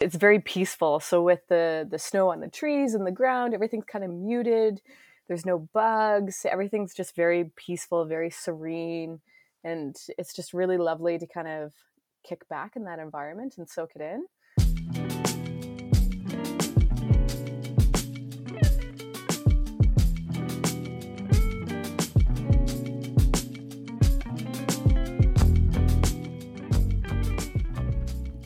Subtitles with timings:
[0.00, 1.00] it's very peaceful.
[1.00, 4.80] So with the the snow on the trees and the ground, everything's kind of muted.
[5.28, 6.44] There's no bugs.
[6.44, 9.20] Everything's just very peaceful, very serene,
[9.62, 11.72] and it's just really lovely to kind of
[12.26, 14.24] kick back in that environment and soak it in.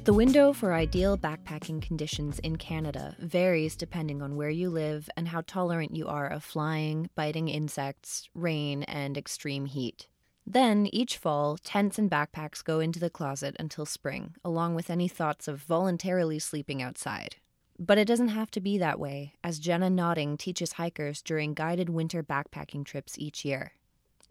[0.04, 5.28] The window for ideal backpacking conditions in Canada varies depending on where you live and
[5.28, 10.08] how tolerant you are of flying, biting insects, rain, and extreme heat.
[10.46, 15.08] Then, each fall, tents and backpacks go into the closet until spring, along with any
[15.08, 17.36] thoughts of voluntarily sleeping outside.
[17.78, 21.88] But it doesn't have to be that way, as Jenna Nodding teaches hikers during guided
[21.88, 23.72] winter backpacking trips each year.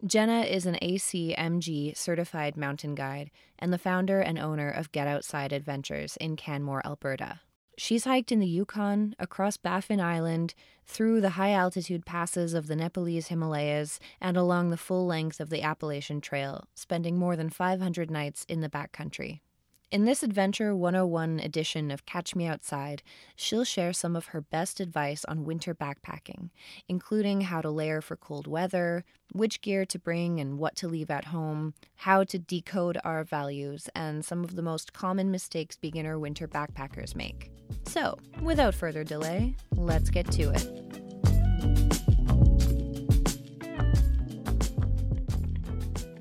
[0.06, 5.50] Jenna is an ACMG certified mountain guide and the founder and owner of Get Outside
[5.50, 7.40] Adventures in Canmore, Alberta.
[7.78, 10.54] She's hiked in the Yukon, across Baffin Island,
[10.84, 15.48] through the high altitude passes of the Nepalese Himalayas, and along the full length of
[15.48, 19.40] the Appalachian Trail, spending more than 500 nights in the backcountry.
[19.90, 23.02] In this Adventure 101 edition of Catch Me Outside,
[23.36, 26.50] she'll share some of her best advice on winter backpacking,
[26.88, 31.10] including how to layer for cold weather, which gear to bring and what to leave
[31.10, 36.18] at home, how to decode R values, and some of the most common mistakes beginner
[36.18, 37.52] winter backpackers make.
[37.86, 41.03] So, without further delay, let's get to it.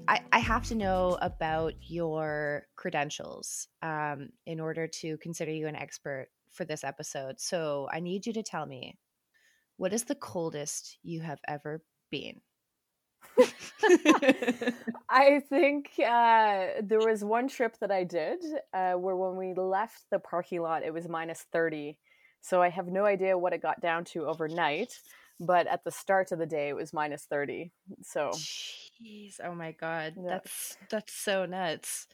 [0.08, 5.76] I, I have to know about your credentials um, in order to consider you an
[5.76, 7.40] expert for this episode.
[7.40, 8.98] So I need you to tell me
[9.78, 12.42] what is the coldest you have ever been?
[15.09, 18.40] I think uh, there was one trip that I did
[18.74, 21.98] uh, where when we left the parking lot, it was minus 30.
[22.42, 24.94] So I have no idea what it got down to overnight.
[25.40, 27.72] But at the start of the day, it was minus 30.
[28.04, 28.83] So, Jeez,
[29.44, 30.30] oh my god, Yeah.
[30.30, 32.08] that's that's so nuts.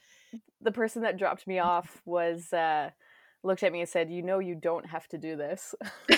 [0.61, 2.89] the person that dropped me off was uh,
[3.43, 5.75] looked at me and said, "You know, you don't have to do this."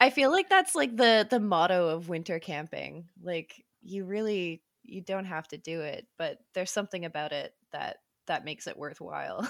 [0.00, 3.08] I feel like that's like the the motto of winter camping.
[3.22, 7.98] Like you really you don't have to do it, but there's something about it that
[8.26, 9.48] that makes it worthwhile.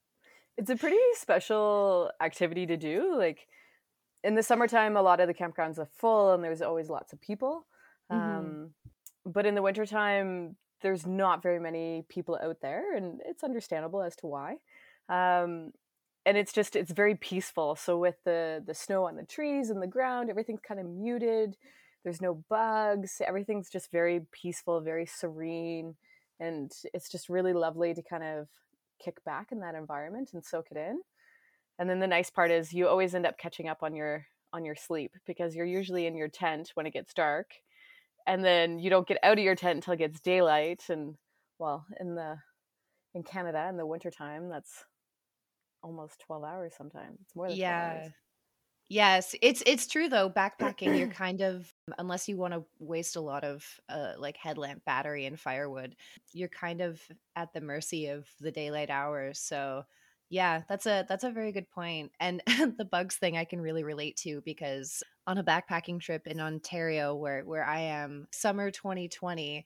[0.56, 3.16] it's a pretty special activity to do.
[3.16, 3.46] Like
[4.22, 7.20] in the summertime, a lot of the campgrounds are full, and there's always lots of
[7.20, 7.66] people.
[8.10, 8.16] Mhm.
[8.16, 8.74] Um,
[9.24, 14.16] but in the wintertime, there's not very many people out there, and it's understandable as
[14.16, 14.58] to why.
[15.08, 15.72] Um,
[16.26, 17.76] and it's just it's very peaceful.
[17.76, 21.56] So with the the snow on the trees and the ground, everything's kind of muted.
[22.04, 23.20] There's no bugs.
[23.24, 25.96] Everything's just very peaceful, very serene,
[26.38, 28.48] and it's just really lovely to kind of
[28.98, 31.02] kick back in that environment and soak it in.
[31.80, 34.64] And then the nice part is you always end up catching up on your on
[34.64, 37.46] your sleep because you're usually in your tent when it gets dark
[38.26, 41.16] and then you don't get out of your tent until it gets daylight and
[41.58, 42.36] well in the
[43.14, 44.84] in canada in the wintertime that's
[45.82, 48.00] almost 12 hours sometimes it's more than 12 yeah.
[48.02, 48.12] hours
[48.92, 50.28] Yes, it's it's true though.
[50.28, 54.84] Backpacking, you're kind of unless you want to waste a lot of uh, like headlamp
[54.84, 55.94] battery and firewood,
[56.32, 57.00] you're kind of
[57.36, 59.38] at the mercy of the daylight hours.
[59.38, 59.84] So,
[60.30, 62.12] yeah, that's a that's a very good point.
[62.20, 62.40] And
[62.78, 67.14] the bugs thing I can really relate to because on a backpacking trip in Ontario
[67.14, 69.64] where where I am, summer 2020,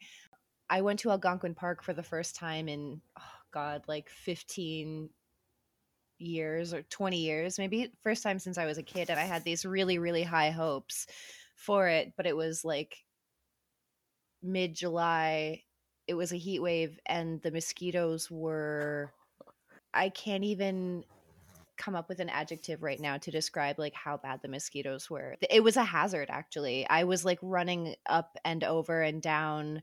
[0.70, 5.10] I went to Algonquin Park for the first time in oh god, like 15
[6.18, 9.42] years or 20 years maybe first time since i was a kid and i had
[9.42, 11.08] these really really high hopes
[11.56, 13.04] for it but it was like
[14.40, 15.60] mid july
[16.06, 19.12] it was a heat wave and the mosquitoes were
[19.94, 21.04] i can't even
[21.76, 25.36] come up with an adjective right now to describe like how bad the mosquitoes were
[25.50, 29.82] it was a hazard actually i was like running up and over and down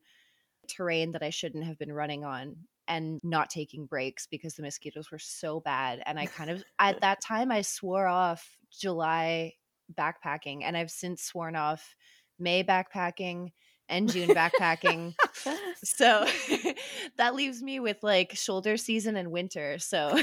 [0.69, 2.55] terrain that i shouldn't have been running on
[2.91, 6.03] and not taking breaks because the mosquitoes were so bad.
[6.05, 9.53] And I kind of, at that time, I swore off July
[9.97, 11.95] backpacking and I've since sworn off
[12.37, 13.51] May backpacking
[13.91, 15.13] and June backpacking.
[15.83, 16.25] so
[17.17, 19.77] that leaves me with like shoulder season and winter.
[19.77, 20.17] So,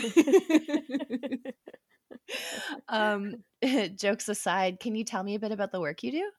[2.89, 3.45] um,
[3.95, 6.31] jokes aside, can you tell me a bit about the work you do?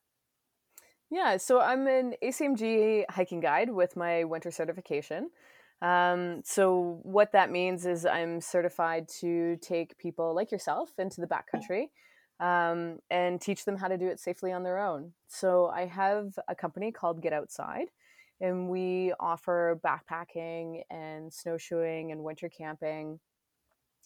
[1.12, 5.30] yeah so i'm an acmg hiking guide with my winter certification
[5.82, 11.28] um, so what that means is i'm certified to take people like yourself into the
[11.28, 11.88] backcountry
[12.40, 16.34] um, and teach them how to do it safely on their own so i have
[16.48, 17.88] a company called get outside
[18.42, 23.20] and we offer backpacking and snowshoeing and winter camping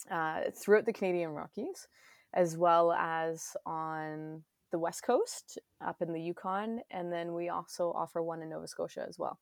[0.10, 1.88] uh, throughout the Canadian Rockies,
[2.34, 7.94] as well as on the West Coast, up in the Yukon, and then we also
[7.96, 9.40] offer one in Nova Scotia as well.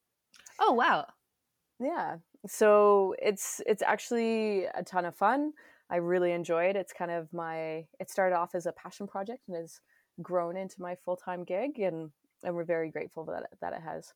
[0.60, 1.08] Oh wow!
[1.80, 2.18] Yeah,
[2.48, 5.54] so it's it's actually a ton of fun.
[5.92, 6.76] I really enjoy it.
[6.76, 7.86] It's kind of my.
[8.00, 9.82] It started off as a passion project and has
[10.22, 12.12] grown into my full time gig, and
[12.44, 14.14] and we're very grateful that that it has.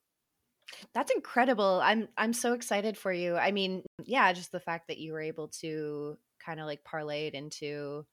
[0.93, 1.81] That's incredible.
[1.83, 3.35] I'm I'm so excited for you.
[3.35, 7.27] I mean, yeah, just the fact that you were able to kind of like parlay
[7.27, 8.05] it into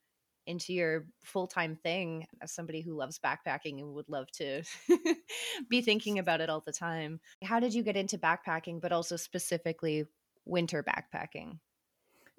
[0.47, 4.65] into your full-time thing as somebody who loves backpacking and would love to
[5.71, 7.21] be thinking about it all the time.
[7.45, 10.05] How did you get into backpacking but also specifically
[10.45, 11.59] winter backpacking?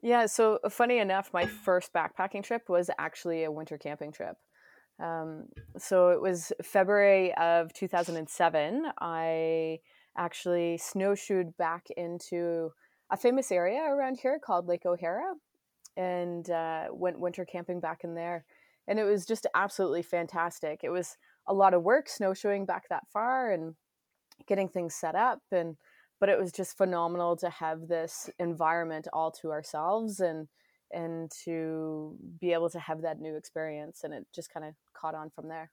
[0.03, 4.35] Yeah, so funny enough, my first backpacking trip was actually a winter camping trip.
[5.01, 5.45] Um,
[5.77, 8.83] so it was February of 2007.
[8.99, 9.79] I
[10.17, 12.71] actually snowshoed back into
[13.11, 15.35] a famous area around here called Lake O'Hara
[15.95, 18.43] and uh, went winter camping back in there.
[18.89, 20.81] And it was just absolutely fantastic.
[20.83, 21.15] It was
[21.47, 23.75] a lot of work snowshoeing back that far and
[24.49, 25.77] getting things set up and
[26.19, 30.47] but it was just phenomenal to have this environment all to ourselves and
[30.91, 35.15] and to be able to have that new experience and it just kind of caught
[35.15, 35.71] on from there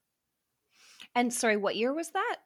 [1.15, 2.37] and sorry what year was that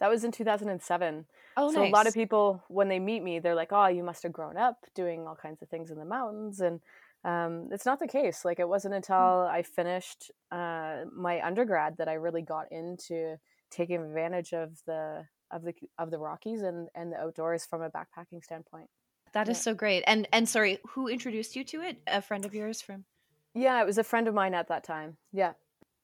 [0.00, 1.26] that was in 2007
[1.56, 1.88] oh so nice.
[1.88, 4.56] a lot of people when they meet me they're like oh you must have grown
[4.56, 6.80] up doing all kinds of things in the mountains and
[7.24, 8.96] um, it's not the case like it wasn't Hmm.
[8.96, 9.16] until
[9.50, 13.36] i finished uh, my undergrad that i really got into
[13.70, 17.90] taking advantage of the of the of the rockies and and the outdoors from a
[17.90, 18.88] backpacking standpoint
[19.32, 19.62] That is Yeah.
[19.62, 20.04] so great.
[20.06, 21.98] And and sorry, who introduced you to it?
[22.06, 23.04] A friend of yours from
[23.54, 25.16] Yeah, it was a friend of mine at that time.
[25.32, 25.54] Yeah.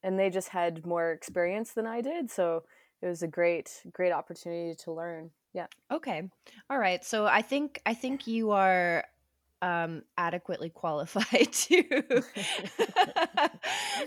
[0.02, 2.64] And they just had more experience than I did, so
[3.02, 5.30] it was a great great opportunity to learn.
[5.52, 5.66] Yeah.
[5.90, 6.28] Okay.
[6.68, 7.04] All right.
[7.04, 9.04] So I think I think you are
[9.62, 11.82] um adequately qualified to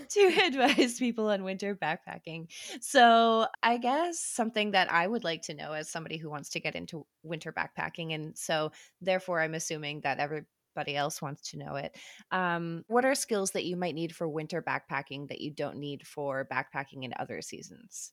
[0.08, 2.48] to advise people on winter backpacking.
[2.80, 6.60] So I guess something that I would like to know as somebody who wants to
[6.60, 11.76] get into winter backpacking and so therefore I'm assuming that everybody else wants to know
[11.76, 11.96] it.
[12.30, 16.06] Um, what are skills that you might need for winter backpacking that you don't need
[16.06, 18.12] for backpacking in other seasons?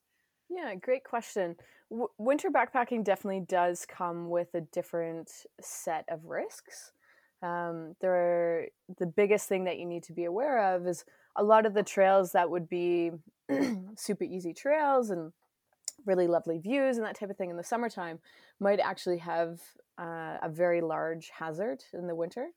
[0.49, 1.55] Yeah, great question.
[1.89, 6.91] W- winter backpacking definitely does come with a different set of risks.
[7.41, 8.65] Um, there are,
[8.99, 11.03] the biggest thing that you need to be aware of is
[11.35, 13.11] a lot of the trails that would be
[13.97, 15.31] super easy trails and
[16.05, 18.19] really lovely views and that type of thing in the summertime
[18.59, 19.59] might actually have
[19.99, 22.47] uh, a very large hazard in the winter.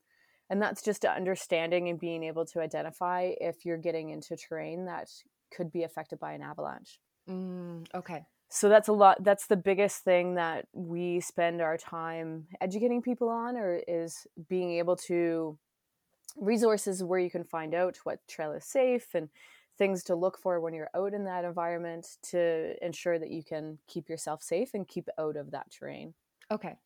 [0.51, 5.09] And that's just understanding and being able to identify if you're getting into terrain that
[5.55, 7.01] could be affected by an avalanche.
[7.29, 8.25] Mm, okay.
[8.55, 9.25] So that's a lot.
[9.25, 14.79] That's the biggest thing that we spend our time educating people on, or is being
[14.79, 15.59] able to
[16.37, 19.29] resources where you can find out what trail is safe and
[19.77, 23.77] things to look for when you're out in that environment to ensure that you can
[23.89, 26.15] keep yourself safe and keep out of that terrain.
[26.53, 26.77] Okay.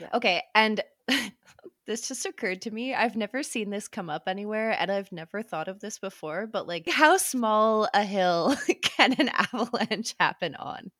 [0.00, 0.08] Yeah.
[0.14, 0.42] Okay.
[0.54, 0.80] And
[1.86, 2.94] this just occurred to me.
[2.94, 6.66] I've never seen this come up anywhere and I've never thought of this before, but
[6.66, 10.90] like, how small a hill can an avalanche happen on?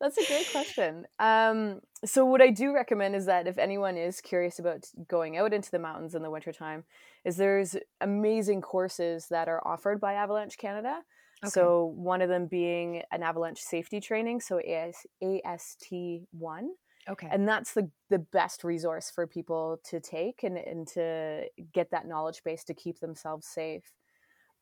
[0.00, 1.06] That's a great question.
[1.20, 5.52] Um, so what I do recommend is that if anyone is curious about going out
[5.52, 6.82] into the mountains in the wintertime,
[7.24, 11.02] is there's amazing courses that are offered by Avalanche Canada.
[11.44, 11.50] Okay.
[11.50, 15.92] So one of them being an avalanche safety training, so AS, AST
[16.32, 16.70] one,
[17.08, 17.32] Okay.
[17.32, 22.06] and that's the the best resource for people to take and, and to get that
[22.06, 23.92] knowledge base to keep themselves safe.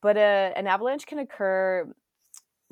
[0.01, 1.93] But uh, an avalanche can occur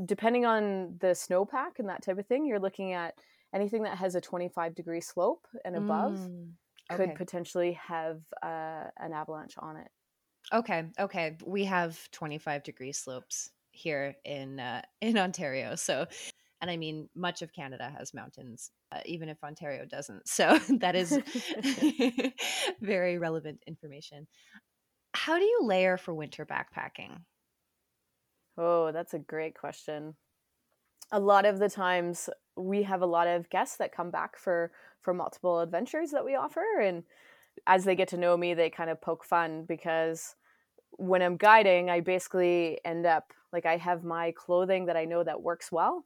[0.05, 2.45] depending on the snowpack and that type of thing.
[2.45, 3.15] You're looking at
[3.53, 6.57] anything that has a 25 degree slope and above Mm,
[6.89, 7.15] could okay.
[7.15, 9.91] potentially have uh, an avalanche on it.
[10.51, 10.89] Okay.
[10.99, 11.38] Okay.
[11.45, 15.75] We have 25 degree slopes here in uh, in Ontario.
[15.75, 16.07] So
[16.61, 20.23] and I mean much of Canada has mountains, uh, even if Ontario doesn't.
[20.27, 21.19] So that is
[22.81, 24.27] very relevant information.
[25.13, 27.19] How do you layer for winter backpacking?
[28.57, 30.15] Oh, that's a great question.
[31.11, 34.71] A lot of the times we have a lot of guests that come back for
[35.01, 37.03] for multiple adventures that we offer and
[37.67, 40.35] as they get to know me they kind of poke fun because
[40.91, 45.23] when I'm guiding I basically end up like I have my clothing that I know
[45.23, 46.05] that works well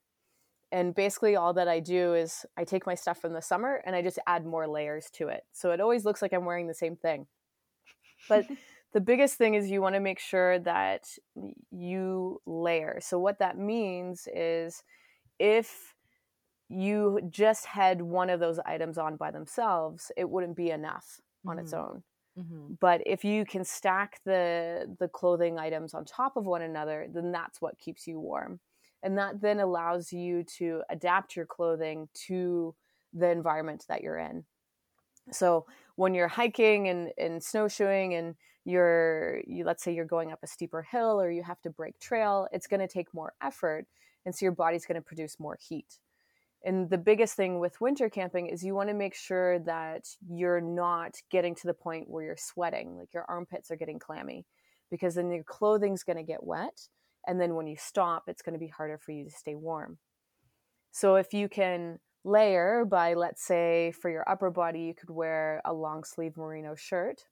[0.74, 3.96] and basically all that I do is I take my stuff from the summer and
[3.96, 5.46] I just add more layers to it.
[5.54, 7.28] So it always looks like I'm wearing the same thing.
[8.30, 8.46] But
[8.94, 11.08] the biggest thing is you want to make sure that
[11.72, 13.00] you layer.
[13.02, 14.84] So what that means is
[15.40, 15.96] if
[16.70, 21.60] you just had one of those items on by themselves, it wouldn't be enough on
[21.60, 21.80] its Mm.
[21.80, 22.04] own.
[22.40, 22.80] Mhm.
[22.80, 27.32] but if you can stack the the clothing items on top of one another then
[27.32, 28.60] that's what keeps you warm
[29.04, 32.74] and that then allows you to adapt your clothing to
[33.14, 34.44] the environment that you're in.
[35.32, 40.40] So when you're hiking and, and snowshoeing and you're you let's say you're going up
[40.42, 43.86] a steeper hill or you have to break trail it's going to take more effort
[44.26, 46.00] and so your body's going to produce more heat.
[46.66, 50.62] And the biggest thing with winter camping is you want to make sure that you're
[50.62, 54.46] not getting to the point where you're sweating like your armpits are getting clammy
[54.90, 56.88] because then your clothing's going to get wet
[57.28, 59.98] and then when you stop it's going to be harder for you to stay warm
[60.92, 65.62] so if you can layer by let's say for your upper body you could wear
[65.66, 67.26] a long sleeve merino shirt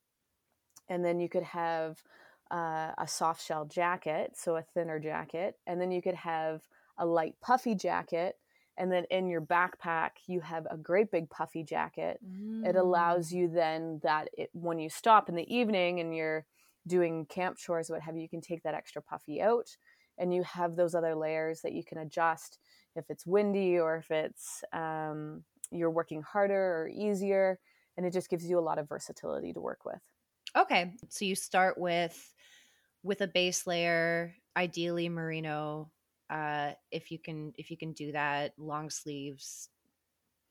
[0.88, 2.02] and then you could have
[2.50, 6.60] uh, a soft shell jacket so a thinner jacket and then you could have
[6.98, 8.36] a light puffy jacket
[8.76, 12.20] and then in your backpack you have a great big puffy jacket
[12.64, 13.32] it allows Mm.
[13.32, 16.44] you then that it, when you stop in the evening and you're
[16.86, 19.68] doing camp chores what have you you can take that extra puffy out
[20.18, 22.58] and you have those other layers that you can adjust
[22.96, 27.58] if it's windy or if it's um, you're working harder or easier
[27.96, 30.00] and it just gives you a lot of versatility to work with
[30.56, 30.92] Okay.
[31.08, 32.32] So you start with
[33.02, 35.90] with a base layer, ideally merino.
[36.30, 39.68] Uh, if you can if you can do that, long sleeves,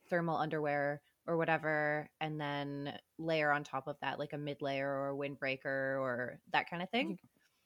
[0.10, 4.90] thermal underwear or whatever, and then layer on top of that like a mid layer
[4.90, 7.18] or a windbreaker or that kind of thing.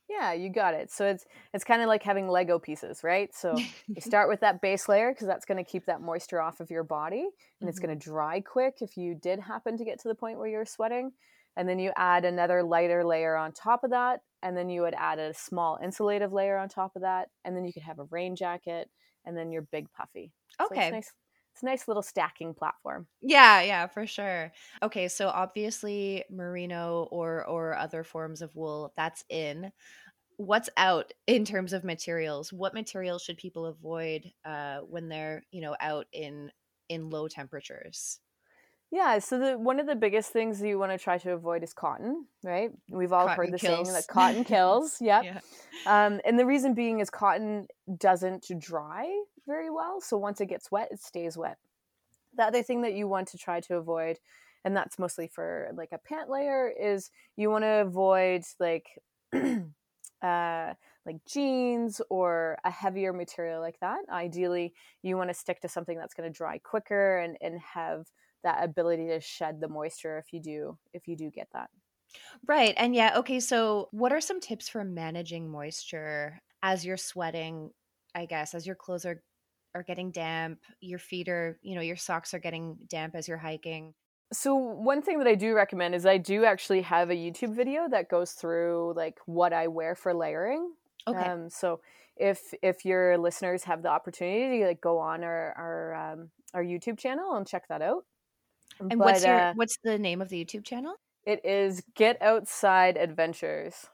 [0.08, 3.64] yeah you got it so it's it's kind of like having lego pieces right so
[3.96, 6.70] you start with that base layer because that's going to keep that moisture off of
[6.70, 7.28] your body
[7.60, 7.80] and it's Mhm.
[7.80, 10.66] going to dry quick if you did happen to get to the point where you're
[10.66, 11.12] sweating
[11.58, 14.94] and then you add another lighter layer on top of that and then you would
[14.96, 18.04] add a small insulative layer on top of that and then you could have a
[18.06, 18.92] rain jacket
[19.26, 20.32] and then your big puffy
[20.62, 20.92] So Okay.
[20.92, 21.12] it's nice
[21.56, 24.52] it's a nice little stacking platform Yeah, yeah, for sure.
[24.84, 29.72] Okay, so obviously merino or or other forms of wool, that's in.
[30.36, 32.52] What's out in terms of materials?
[32.52, 36.52] What materials should people avoid uh, when they're, you know, out in
[36.90, 38.20] in low temperatures?
[38.92, 41.74] yeah so the one of the biggest things you want to try to avoid is
[41.74, 45.40] cotton right we've all Cotton heard the saying that cotton kills yep Yeah.
[45.88, 49.12] Um, and the reason being is cotton doesn't dry
[49.46, 50.02] very well.
[50.02, 51.58] So once it gets wet, it stays wet.
[52.36, 54.20] The other thing that you want to try to avoid,
[54.64, 58.88] and that's mostly for like a pant layer, is you want to avoid like
[59.34, 60.74] uh,
[61.06, 64.00] like jeans or a heavier material like that.
[64.12, 64.74] Ideally,
[65.04, 68.08] you want to stick to something that's going to dry quicker and, and have
[68.44, 71.70] that ability to shed the moisture if you do if you do get that.
[72.48, 72.74] Right.
[72.78, 77.72] And yeah, okay, so what are some tips for managing moisture as you're sweating,
[78.14, 79.22] I guess, as your clothes are
[79.76, 83.38] are getting damp, your feet are, you know, your socks are getting damp as you're
[83.38, 83.94] hiking.
[84.34, 87.88] So one thing that I do recommend is I do actually have a YouTube video
[87.90, 90.72] that goes through like what I wear for layering.
[91.08, 91.20] Okay.
[91.20, 91.82] Um, so
[92.18, 96.64] if if your listeners have the opportunity to like go on our our um, our
[96.64, 98.06] YouTube channel and check that out.
[98.80, 100.96] and what's But, your uh, what's the name of the YouTube channel?
[101.26, 103.88] it is Get Outside Adventures.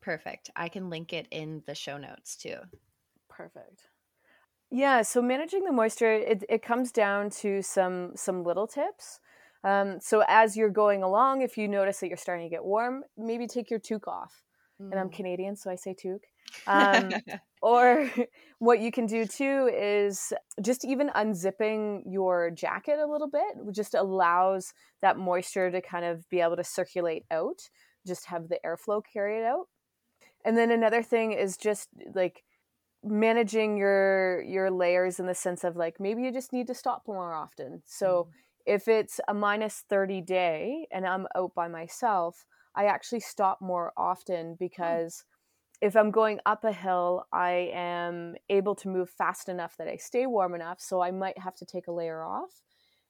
[0.00, 0.50] Perfect.
[0.56, 2.56] I can link it in the show notes too.
[3.28, 3.89] Perfect.
[4.70, 9.18] Yeah, so managing the moisture, it, it comes down to some some little tips.
[9.64, 13.04] Um, so as you're going along, if you notice that you're starting to get warm,
[13.16, 14.44] maybe take your toque off.
[14.90, 15.10] And I'm Mm.
[15.10, 16.24] Canadian, so I say toque.
[16.66, 17.20] Um,
[17.60, 18.10] or
[18.58, 23.94] what you can do too is just even unzipping your jacket a little bit just
[23.94, 24.72] allows
[25.02, 27.68] that moisture to kind of be able to circulate out,
[28.06, 29.66] just have the airflow carry it out.
[30.44, 32.44] And then another thing is just like
[33.02, 37.02] managing your your layers in the sense of like maybe you just need to stop
[37.06, 37.82] more often.
[37.86, 38.74] So mm-hmm.
[38.74, 43.92] if it's a minus 30 day and I'm out by myself, I actually stop more
[43.96, 44.54] often hmm.
[44.58, 45.24] because
[45.80, 49.96] if I'm going up a hill, I am able to move fast enough that I
[49.96, 50.78] stay warm enough.
[50.80, 52.62] So I might have to take a layer off.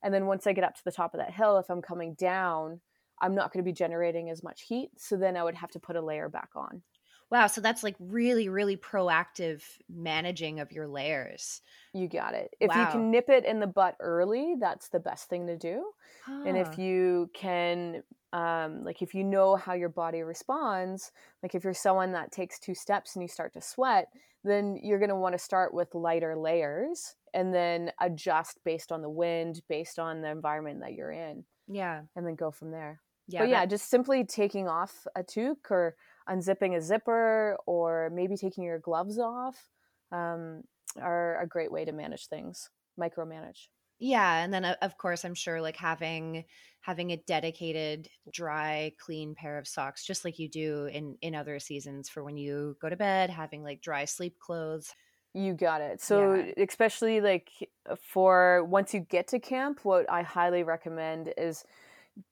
[0.03, 2.15] And then once I get up to the top of that hill, if I'm coming
[2.15, 2.81] down,
[3.21, 4.91] I'm not going to be generating as much heat.
[4.97, 6.83] So then I would have to put a layer back on.
[7.31, 11.63] Wow, so that's like really, really proactive managing of your layers.
[11.93, 12.55] You got it.
[12.61, 15.85] If you can nip it in the butt early, that's the best thing to do.
[16.27, 21.11] and if you can um, like if you know how your body responds
[21.43, 24.07] like if you're someone that takes two steps and you start to sweat
[24.45, 29.03] then you're going to want to start with lighter layers and then adjust based on
[29.03, 33.01] the wind based on the environment that you're in yeah, and then go from there
[33.27, 35.97] yeah, but yeah that- just simply taking off a toque or
[36.31, 39.69] unzipping a zipper or maybe taking your gloves off
[40.13, 40.63] um,
[41.01, 43.69] are a great way to manage things micromanage
[43.99, 46.45] Yeah, and then of course I'm sure like having
[46.81, 51.59] having a dedicated dry clean pair of socks just like you do in in other
[51.59, 54.95] seasons for when you go to bed, having like dry sleep clothes.
[55.33, 56.01] You got it.
[56.01, 56.47] So Yeah.
[56.57, 57.51] especially like
[57.99, 61.65] for once you get to camp, what I highly recommend is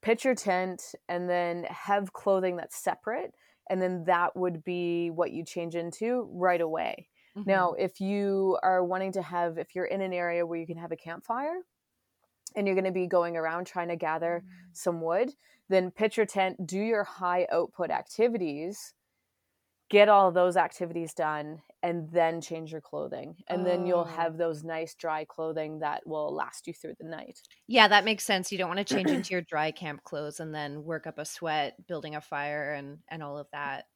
[0.02, 3.34] pitch your tent and then have clothing that's separate
[3.70, 7.08] and then that would be what you change into right away.
[7.34, 7.44] Mhm.
[7.46, 10.78] Now, if you are wanting to have if you're in an area where you can
[10.78, 11.60] have a campfire
[12.56, 15.34] and you're going to be going around trying to gather some wood,
[15.68, 18.94] then pitch your tent, do your high output activities,
[19.90, 23.36] get all of those activities done, and then change your clothing.
[23.48, 24.04] And then you'll Oh.
[24.04, 27.40] have those nice dry clothing that will last you through the night.
[27.66, 28.50] Yeah, that makes sense.
[28.50, 31.24] You don't want to change into your dry camp clothes and then work up a
[31.24, 33.86] sweat building a fire and and all of that.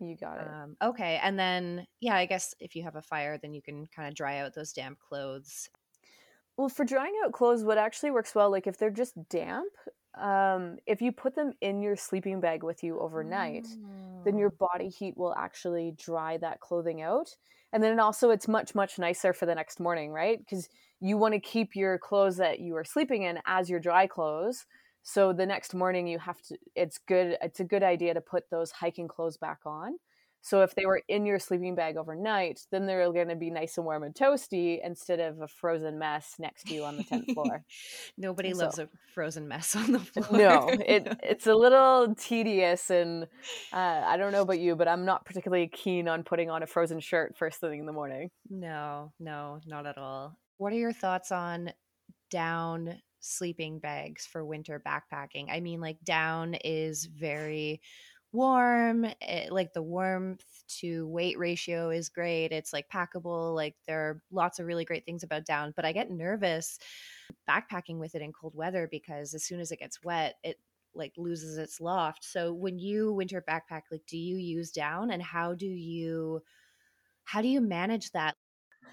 [0.00, 0.48] You got it.
[0.50, 3.86] Um, okay, and then yeah, I guess if you have a fire, then you can
[3.86, 5.68] kind of dry out those damp clothes.
[6.56, 9.72] Well, for drying out clothes, what actually works well, like if they're just damp,
[10.14, 13.68] um, if you put them in your sleeping bag with you overnight,
[14.28, 17.34] then your body heat will actually dry that clothing out.
[17.72, 20.38] And then also, it's much, much nicer for the next morning, right?
[20.38, 20.68] Because
[21.00, 24.66] you want to keep your clothes that you are sleeping in as your dry clothes.
[25.02, 28.50] So the next morning, you have to, it's good, it's a good idea to put
[28.50, 29.98] those hiking clothes back on.
[30.40, 33.76] So if they were in your sleeping bag overnight, then they're going to be nice
[33.76, 37.30] and warm and toasty instead of a frozen mess next to you on the tent
[37.34, 37.64] floor.
[38.16, 40.26] Nobody So- loves a frozen mess on the floor.
[40.32, 43.24] no, it it's a little tedious, and
[43.72, 43.76] uh,
[44.06, 47.00] I don't know about you, but I'm not particularly keen on putting on a frozen
[47.00, 48.30] shirt first thing in the morning.
[48.48, 50.38] No, no, not at all.
[50.58, 51.72] What are your thoughts on
[52.30, 55.46] down sleeping bags for winter backpacking?
[55.50, 57.80] I mean, like, down is very
[58.32, 59.04] warm.
[59.20, 62.52] It, like, the warmth to weight ratio is great.
[62.52, 63.54] It's like packable.
[63.54, 66.78] Like, there are lots of really great things about down, but I get nervous
[67.48, 70.60] backpacking with it in cold weather because as soon as it gets wet, it
[70.94, 72.24] like loses its loft.
[72.24, 76.42] So when you winter backpack, like do you use down and how do you
[77.24, 78.36] how do you manage that?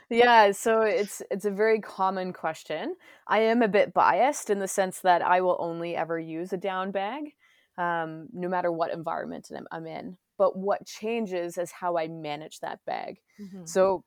[0.09, 2.95] Yeah, so it's it's a very common question.
[3.27, 6.57] I am a bit biased in the sense that I will only ever use a
[6.57, 7.35] down bag,
[7.77, 10.17] um, no matter what environment I'm, in.
[10.37, 13.21] But what changes is how I manage that bag.
[13.39, 13.67] Mhm.
[13.67, 14.03] So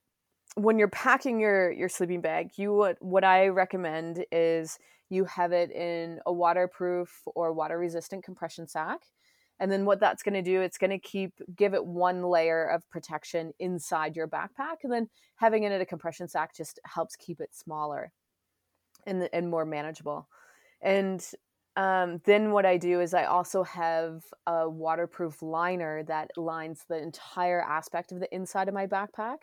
[0.55, 4.79] when you're packing your your sleeping bag, you would what I recommend is
[5.09, 9.01] you have it in a waterproof or water resistant compression sack.
[9.61, 12.65] And then what that's going to do, it's going to keep give it one layer
[12.65, 17.17] of protection inside your backpack and then having it in a compression sack just helps
[17.17, 18.13] keep it smaller
[19.07, 20.29] and and more manageable.
[20.81, 21.27] And
[21.79, 27.01] um, then what I do is I also have a waterproof liner that lines the
[27.01, 29.37] entire aspect of the inside of my backpack.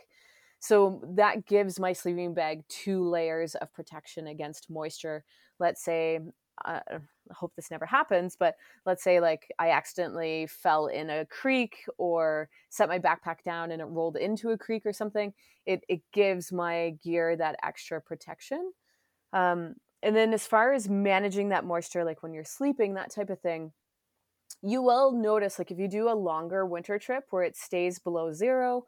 [0.59, 5.23] So that gives my sleeping bag two layers of protection against moisture.
[5.61, 6.19] Let's say,
[6.65, 6.99] uh, I
[7.31, 12.49] hope this never happens, but let's say like I accidentally fell in a creek or
[12.69, 15.33] set my backpack down and it rolled into a creek or something.
[15.65, 18.73] It, it gives my gear that extra protection.
[19.31, 23.29] Um, and then as far as managing that moisture, like when you're sleeping, that type
[23.29, 23.73] of thing,
[24.61, 28.31] you will notice like if you do a longer winter trip where it stays below
[28.33, 28.85] zero,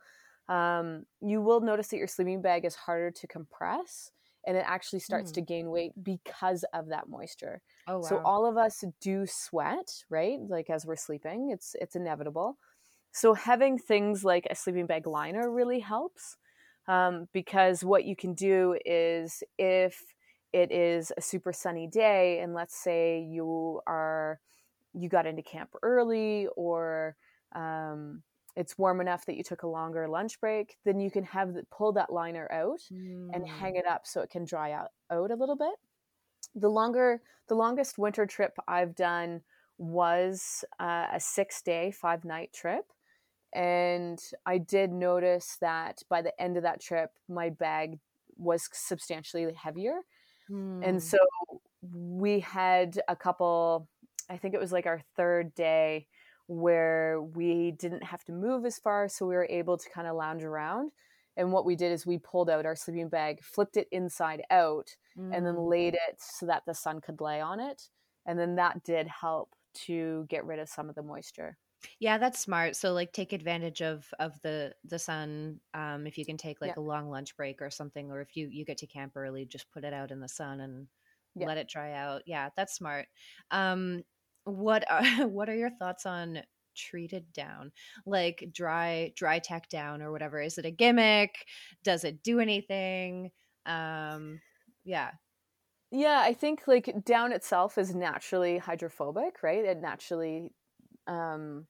[0.49, 4.11] um, you will notice that your sleeping bag is harder to compress
[4.45, 5.35] and it actually starts Mm.
[5.35, 7.61] to gain weight because of that moisture.
[7.87, 8.09] Oh wow.
[8.09, 10.39] So all of us do sweat, right?
[10.39, 12.57] Like as we're sleeping, it's it's inevitable.
[13.11, 16.37] So having things like a sleeping bag liner really helps
[16.87, 20.15] um, because what you can do is if
[20.57, 24.39] it is a super sunny day and let's say you are
[24.93, 27.15] you got into camp early or
[27.55, 28.23] um,
[28.55, 31.63] it's warm enough that you took a longer lunch break, then you can have the,
[31.69, 32.79] pull that liner out
[33.33, 33.47] and Mm.
[33.59, 35.75] hang it up so it can dry out, out a little bit.
[36.55, 39.41] The longer, the longest winter trip I've done
[39.77, 42.85] was uh, a six day, five night trip.
[43.53, 47.99] And I did notice that by the end of that trip, my bag
[48.37, 49.99] was substantially heavier.
[50.49, 50.87] Mm.
[50.87, 51.17] And so
[51.81, 53.87] we had a couple,
[54.29, 56.07] I think it was like our third day
[56.47, 59.09] where we didn't have to move as far.
[59.09, 60.91] So we were able to kind of lounge around.
[61.35, 64.95] And what we did is we pulled out our sleeping bag, flipped it inside out,
[65.15, 65.69] and then Mm.
[65.69, 67.89] laid it so that the sun could lay on it.
[68.25, 69.55] And then that did help
[69.85, 71.57] to get rid of some of the moisture.
[71.99, 72.75] Yeah, that's smart.
[72.75, 76.75] So like take advantage of of the the sun um if you can take like
[76.75, 76.77] Yeah.
[76.77, 79.71] a long lunch break or something or if you you get to camp early, just
[79.71, 80.87] put it out in the sun and
[81.35, 81.47] Yeah.
[81.47, 82.23] let it dry out.
[82.25, 83.07] Yeah, that's smart.
[83.51, 84.03] Um
[84.43, 86.43] what are what are your thoughts on
[86.75, 87.71] treated down?
[88.05, 90.41] Like dry dry tech down or whatever.
[90.41, 91.45] Is it a gimmick?
[91.83, 93.31] Does it do anything?
[93.65, 94.41] Um
[94.83, 95.11] yeah.
[95.91, 99.63] Yeah, I think like down itself is naturally hydrophobic, right?
[99.63, 100.51] It naturally
[101.07, 101.67] um,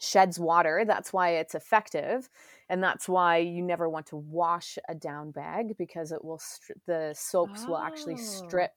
[0.00, 0.84] sheds water.
[0.86, 2.28] That's why it's effective,
[2.68, 6.80] and that's why you never want to wash a down bag because it will stri-
[6.86, 7.72] the soaps oh.
[7.72, 8.18] will actually Oh.
[8.18, 8.72] strip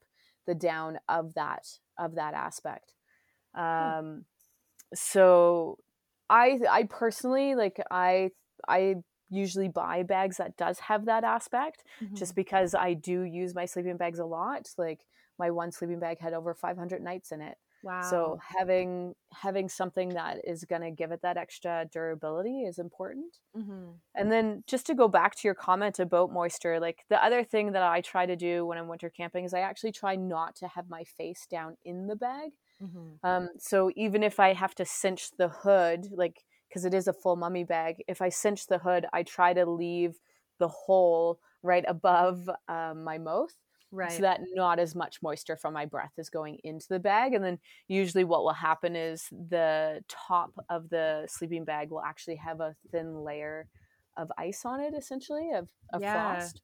[0.46, 2.94] the down of that of that aspect.
[3.56, 4.26] Um,
[4.94, 5.78] so
[6.30, 8.32] I I personally like I
[8.68, 8.96] I
[9.30, 11.84] usually buy bags that does have that aspect
[12.14, 12.36] just Mhm.
[12.36, 14.70] because I do use my sleeping bags a lot.
[14.78, 15.06] Like
[15.38, 17.58] my one sleeping bag had over 500 nights in it.
[17.82, 18.02] Wow.
[18.02, 23.40] So having having something that is going to give it that extra durability is important.
[23.56, 24.00] Mhm.
[24.16, 27.74] And then just to go back to your comment about moisture, like the other thing
[27.74, 30.68] that I try to do when I'm winter camping is I actually try not to
[30.68, 32.52] have my face down in the bag.
[32.80, 33.20] Mhm.
[33.24, 37.14] Um, so even if I have to cinch the hood, like because it is a
[37.14, 40.20] full mummy bag, if I cinch the hood, I try to leave
[40.60, 43.56] the hole right above um, my mouth
[43.92, 44.12] Right.
[44.12, 47.34] so that not as much moisture from my breath is going into the bag.
[47.34, 52.36] And then usually what will happen is the top of the sleeping bag will actually
[52.36, 53.68] have a thin layer
[54.18, 56.14] of ice on it, essentially of, of Yeah.
[56.14, 56.62] frost.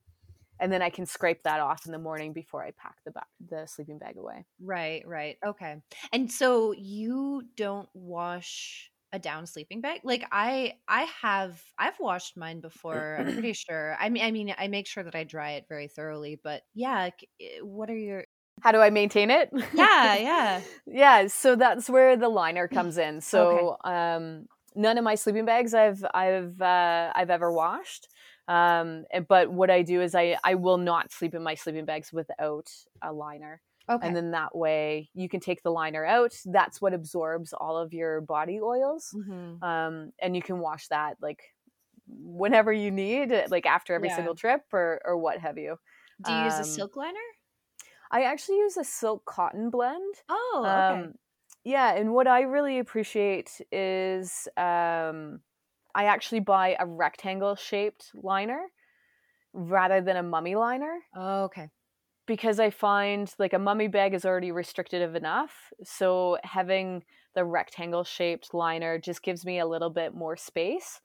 [0.60, 3.26] And then I can scrape that off in the morning before I pack the ba-
[3.50, 4.46] the sleeping bag away.
[4.62, 5.38] Right, right.
[5.46, 5.78] Okay.
[6.12, 10.02] And so you don't wash a down sleeping bag?
[10.04, 13.18] Like I I have I've washed mine before.
[13.20, 13.96] I'm pretty sure.
[14.00, 17.12] I mean I mean I make sure that I dry it very thoroughly, but yeah,
[17.40, 18.26] eh, what are your
[18.62, 19.50] How do I maintain it?
[19.74, 20.62] Yeah, yeah.
[20.86, 25.74] yeah so that's where the liner comes in so um none of my sleeping bags
[25.74, 28.08] i've i've uh, i've ever washed
[28.48, 32.12] um but what i do is i i will not sleep in my sleeping bags
[32.12, 32.70] without
[33.02, 34.08] a liner Okay.
[34.08, 37.94] and then that way you can take the liner out that's what absorbs all of
[37.94, 39.64] your body oils Mhm.
[39.64, 41.56] um and you can wash that like
[42.08, 44.16] whenever you need like after every Yeah.
[44.16, 45.78] single trip or or what have you
[46.20, 47.20] Do you use a um, silk liner?
[48.12, 51.10] i actually use a silk cotton blend Oh, okay.
[51.10, 51.14] um,
[51.66, 55.42] yeah, and what I really appreciate is um,
[55.96, 58.68] I actually buy a rectangle shaped liner
[59.54, 61.70] rather than a mummy liner oh, okay.
[62.26, 65.52] Because I find like a mummy bag is already restrictive enough.
[65.84, 67.04] So having
[67.36, 71.02] the rectangle shaped liner just gives me a little bit more space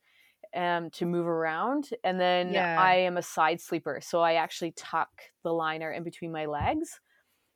[0.55, 1.91] um, to move around.
[2.05, 2.81] And then Yeah.
[2.81, 4.01] I am a side sleeper.
[4.03, 5.11] So I actually tuck
[5.43, 7.01] the liner in between my legs.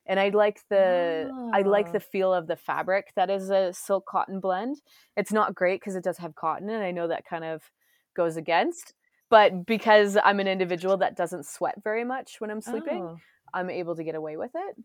[0.05, 1.93] And I like the I like Oh.
[1.93, 4.81] the feel of the fabric that is a silk cotton blend.
[5.17, 7.71] It's not great because it does have cotton, and I know that kind of
[8.17, 8.95] goes against.
[9.31, 13.21] But because I'm an individual that doesn't sweat very much when I'm sleeping, Oh.
[13.55, 14.77] I'm able to get away with it.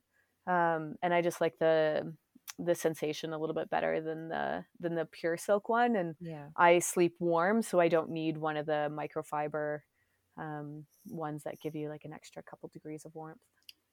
[0.51, 2.15] Um, and I just like the
[2.60, 5.95] the sensation a little bit better than the than the pure silk one.
[5.95, 6.49] And Yeah.
[6.56, 9.82] I sleep warm, so I don't need one of the microfiber
[10.38, 13.41] um, ones that give you like an extra couple degrees of warmth.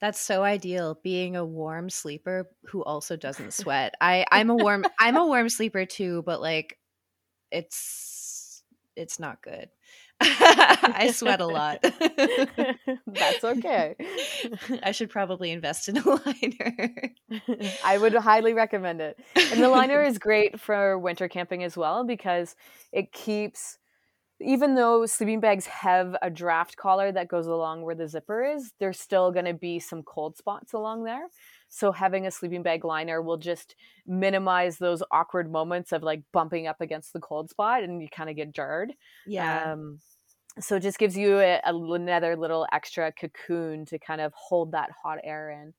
[0.00, 3.94] That's so ideal being a warm sleeper who also doesn't sweat.
[4.00, 6.78] I I'm a warm I'm a warm sleeper too, but like
[7.50, 8.64] it's
[8.96, 9.70] it's not good.
[10.26, 11.78] I sweat a lot.
[13.06, 13.96] That's okay.
[14.82, 17.12] I should probably invest in a liner.
[17.84, 19.18] I would highly recommend it.
[19.36, 22.56] And the liner is great for winter camping as well because
[22.92, 23.78] it keeps
[24.40, 28.72] even though sleeping bags have a draft collar that goes along where the zipper is,
[28.80, 31.28] there's still going to be some cold spots along there.
[31.68, 36.66] So having a sleeping bag liner will just minimize those awkward moments of like bumping
[36.66, 38.92] up against the cold spot and you kind of get jarred.
[39.26, 39.72] yeah.
[39.72, 40.00] Um,
[40.60, 44.72] so it just gives you a, a, another little extra cocoon to kind of hold
[44.72, 45.74] that hot air in.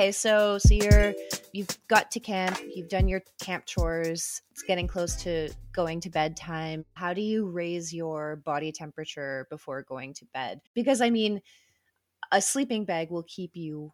[0.00, 1.14] okay, so so you're
[1.52, 6.10] you've got to camp, you've done your camp chores, it's getting close to going to
[6.10, 6.84] bedtime.
[6.94, 10.60] How do you raise your body temperature before going to bed?
[10.74, 11.40] Because I mean,
[12.32, 13.92] a sleeping bag will keep you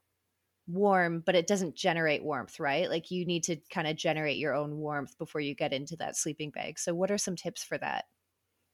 [0.69, 2.91] warm, but it doesn't generate warmth, right?
[2.91, 6.17] Like you need to kind of generate your own warmth before you get into that
[6.17, 6.79] sleeping bag.
[6.79, 8.07] So what are some tips for that?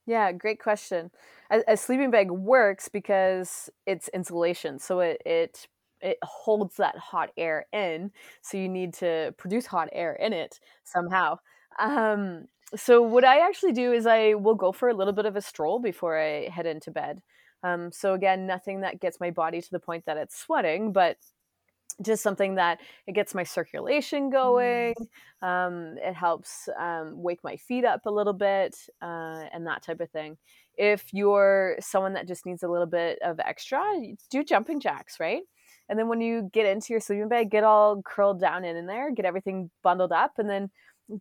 [0.06, 1.10] Yeah, great question.
[1.50, 5.68] A, a sleeping bag works because it's insulation, so it it
[6.00, 8.10] it holds that hot air in.
[8.42, 11.38] So you need to produce hot air in it somehow.
[11.78, 15.36] Um, so what I actually do is I will go for a little bit of
[15.36, 17.22] a stroll before I head into bed.
[17.62, 21.16] Um, so again, nothing that gets my body to the point that it's sweating, but
[22.00, 24.94] just something that it gets my circulation going.
[25.42, 30.00] Um, it helps um, wake my feet up a little bit uh, and that type
[30.00, 30.38] of thing.
[30.76, 33.82] If you're someone that just needs a little bit of extra,
[34.30, 35.42] do jumping jacks, right?
[35.88, 38.86] And then when you get into your sleeping bag, get all curled down in, in
[38.86, 40.70] there, get everything bundled up, and then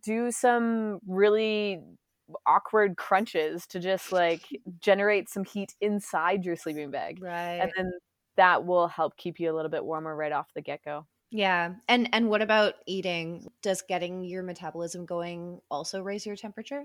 [0.02, 1.80] do some really
[2.46, 4.42] awkward crunches to just like
[4.80, 7.22] generate some heat inside your sleeping bag.
[7.22, 7.60] Right.
[7.60, 7.92] And then
[8.36, 11.06] that will help keep you a little bit warmer right off the get go.
[11.30, 11.74] Yeah.
[11.88, 13.50] And and what about eating?
[13.62, 16.84] Does getting your metabolism going also raise your temperature?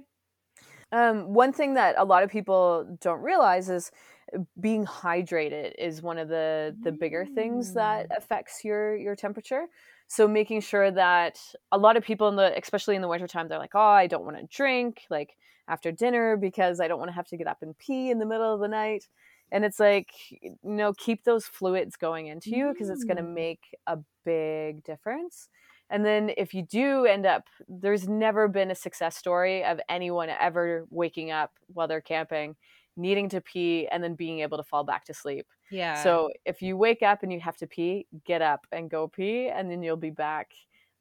[0.92, 3.92] Um, one thing that a lot of people don't realize is
[4.34, 8.18] uh, being hydrated is one of the the bigger things that Mm.
[8.18, 9.68] affects your your temperature.
[10.08, 11.40] So making sure that
[11.72, 14.24] a lot of people in the especially in the wintertime, they're like, oh, I don't
[14.26, 17.62] want to drink like after dinner because I don't want to have to get up
[17.62, 19.08] and pee in the middle of the night.
[19.52, 23.24] And it's like, you know, keep those fluids going into you because it's going to
[23.24, 23.34] Mm.
[23.34, 25.50] make a big difference.
[25.90, 30.30] And then if you do end up, there's never been a success story of anyone
[30.30, 32.58] ever waking up while they're camping,
[32.98, 35.48] needing to pee, and then being able to fall back to sleep.
[35.72, 36.02] Yeah.
[36.04, 39.48] So if you wake up and you have to pee, get up and go pee,
[39.50, 40.52] and then you'll be back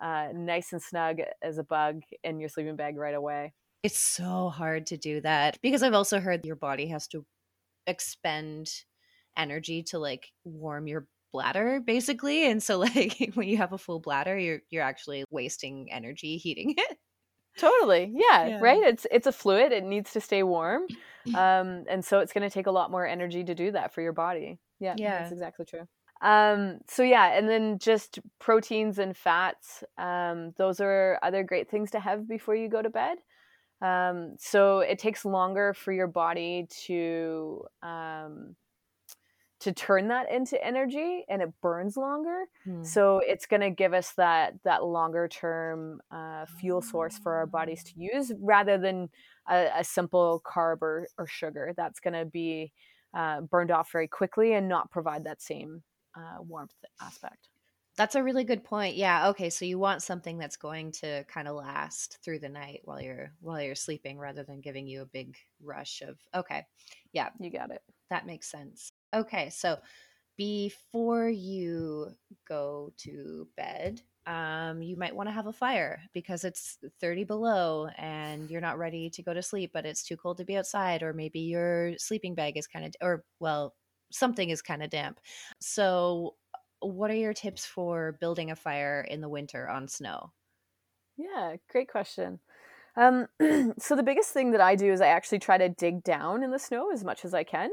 [0.00, 3.54] uh, nice and snug as a bug in your sleeping bag right away.
[3.82, 7.24] it's so hard to do that because I've also heard your body has to
[7.86, 8.68] expend
[9.36, 14.00] energy to like warm your bladder basically and so like when you have a full
[14.00, 16.98] bladder you're you're actually wasting energy heating it
[17.56, 18.12] Totally.
[18.14, 18.60] Yeah, Yeah.
[18.60, 18.82] right?
[18.82, 19.72] It's it's a fluid.
[19.72, 20.82] It needs to stay warm.
[21.34, 24.00] Um and so it's going to take a lot more energy to do that for
[24.00, 24.58] your body.
[24.78, 25.18] Yeah, Yeah.
[25.20, 25.88] that's exactly true.
[26.22, 29.82] Um so yeah, and then just proteins and fats.
[29.98, 33.18] Um those are other great things to have before you go to bed.
[33.82, 38.54] Um so it takes longer for your body to um
[39.60, 42.82] to turn that into energy and it burns longer Hmm.
[42.82, 47.46] so it's going to give us that that longer term uh, fuel source for our
[47.46, 49.08] bodies to use rather than
[49.48, 52.72] a, a simple carb or, or sugar that's going to be
[53.14, 55.82] uh, burned off very quickly and not provide that same
[56.16, 57.48] uh, warmth aspect
[57.96, 58.96] That's a really good point.
[58.96, 59.28] Yeah.
[59.30, 59.48] Okay.
[59.50, 63.32] So you want something that's going to kind of last through the night while you're
[63.40, 66.18] while you're sleeping, rather than giving you a big rush of.
[66.34, 66.64] Okay.
[67.12, 68.92] Yeah, you got it that makes sense.
[69.14, 69.50] Okay.
[69.50, 69.78] So
[70.36, 72.12] before you
[72.48, 77.88] go to bed, um, you might want to have a fire because it's 30 below
[77.98, 81.02] and you're not ready to go to sleep, but it's too cold to be outside,
[81.02, 83.74] or maybe your sleeping bag is kind of, or well,
[84.12, 85.20] something is kind of damp.
[85.60, 86.36] So,
[86.80, 90.32] what are your tips for building a fire in the winter on snow?
[91.16, 92.40] yeah great question
[92.96, 93.28] um,
[93.78, 96.50] so the biggest thing that i do is i actually try to dig down in
[96.50, 97.70] the snow as much as i can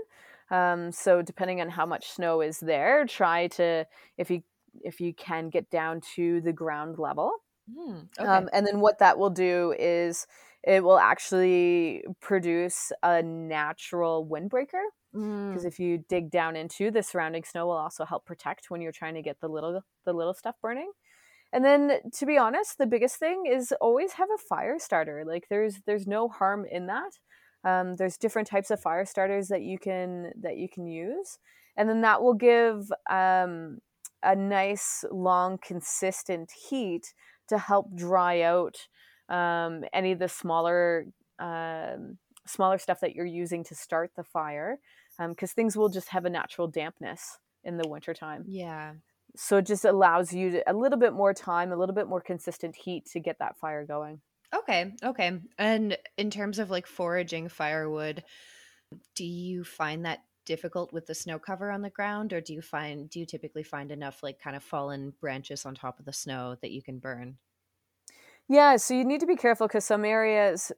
[0.54, 3.86] um, so depending on how much snow is there try to
[4.18, 4.44] if you
[4.84, 7.32] if you can get down to the ground level
[7.68, 8.28] Hmm, okay.
[8.38, 10.28] Um, and then what that will do is
[10.64, 17.04] it will actually produce a natural windbreaker Mm, because if you dig down into the
[17.04, 20.34] surrounding snow will also help protect when you're trying to get the little the little
[20.34, 20.92] stuff burning.
[21.54, 25.24] And then to be honest, the biggest thing is always have a fire starter.
[25.26, 27.14] Like there's there's no harm in that.
[27.64, 31.40] Um, there's different types of fire starters that you can that you can use,
[31.78, 33.80] and then that will give um,
[34.22, 37.14] a nice long consistent heat
[37.48, 38.88] to help dry out
[39.30, 41.06] um, any of the smaller
[41.40, 44.80] um, smaller stuff that you're using to start the fire
[45.30, 48.44] because things will just have a natural dampness in the wintertime.
[48.48, 48.94] Yeah.
[49.36, 52.22] so it just allows you to, a little bit more time a little bit more
[52.22, 54.20] consistent heat to get that fire going
[54.54, 54.94] Okay.
[55.04, 55.40] Okay.
[55.58, 58.24] And in terms of like foraging firewood,
[59.16, 62.62] do you find that difficult with the snow cover on the ground or do you
[62.62, 66.14] find do you typically find enough like kind of fallen branches on top of the
[66.14, 67.38] snow that you can burn?
[68.50, 70.72] yeah so you need to be careful because some areas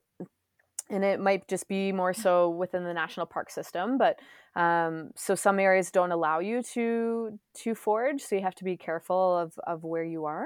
[0.89, 4.19] and it might just be more so within the national park system but
[4.55, 8.77] um, so some areas don't allow you to to forage so you have to be
[8.77, 10.45] careful of, of where you are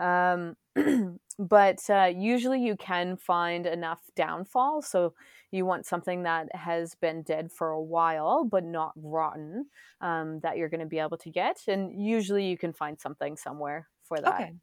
[0.00, 0.56] um,
[1.38, 5.14] but uh, usually you can find enough downfall so
[5.50, 9.66] you want something that has been dead for a while but not rotten
[10.00, 13.36] um, that you're going to be able to get and usually you can find something
[13.36, 14.54] somewhere for that Okay.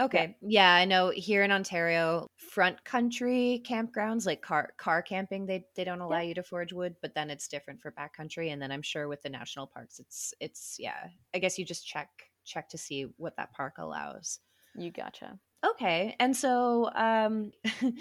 [0.00, 0.36] Okay.
[0.42, 0.72] Yeah.
[0.74, 6.00] I know here in Ontario, front country campgrounds like car car camping, they they don't
[6.00, 8.52] allow you to forage wood, but then it's different for backcountry.
[8.52, 11.08] And then I'm sure with the national parks, it's it's yeah.
[11.34, 12.10] I guess you just check
[12.44, 14.38] check to see what that park allows.
[14.74, 16.14] you gotcha Okay.
[16.20, 17.50] And so um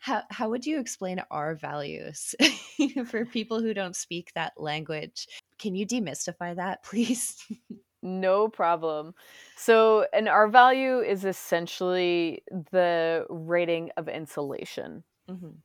[0.00, 2.34] how how would you explain R values
[3.06, 5.28] for people who don't speak that language?
[5.58, 7.36] Can you demystify that, please?
[8.02, 9.14] No problem.
[9.56, 15.04] So, an R value is essentially the rating of insulation.
[15.28, 15.62] Mhm.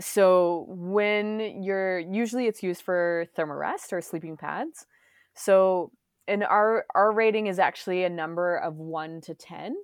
[0.00, 4.86] So, when you're usually it's used for thermarest or sleeping pads.
[5.34, 5.92] So,
[6.28, 9.76] and our our rating is actually a number of 1 to 10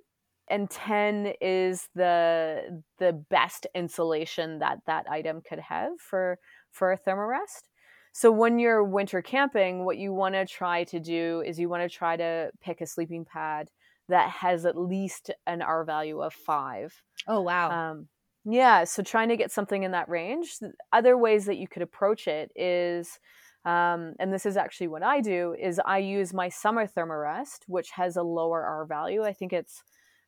[0.49, 6.39] and 10 is the the best insulation that that item could have for
[6.71, 7.69] for a thermarest.
[8.11, 11.89] So when you're winter camping what you want to try to do is you want
[11.89, 13.69] to try to pick a sleeping pad
[14.09, 16.93] that has at least an r value of 5
[17.27, 17.91] oh wow.
[17.91, 18.07] Um,
[18.45, 20.57] yeah so trying to get something in that range.
[20.91, 23.19] Other ways that you could approach it is
[23.65, 27.91] um, and this is actually what I do is I use my summer thermarest, which
[27.91, 29.23] has a lower R value.
[29.23, 29.83] I think it's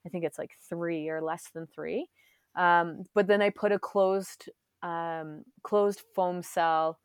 [0.05, 2.07] I think it's like three or less than three.
[2.55, 4.49] Um, but then I put a closed
[4.81, 6.99] um, closed foam cell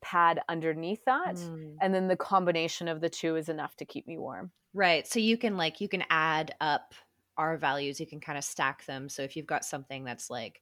[0.00, 1.76] pad underneath that, mm.
[1.80, 4.50] and then the combination of the two is enough to keep me warm.
[4.74, 5.06] Right.
[5.06, 6.94] So you can like you can add up
[7.36, 8.00] R values.
[8.00, 9.08] You can kind of stack them.
[9.08, 10.60] So if you've got something that's like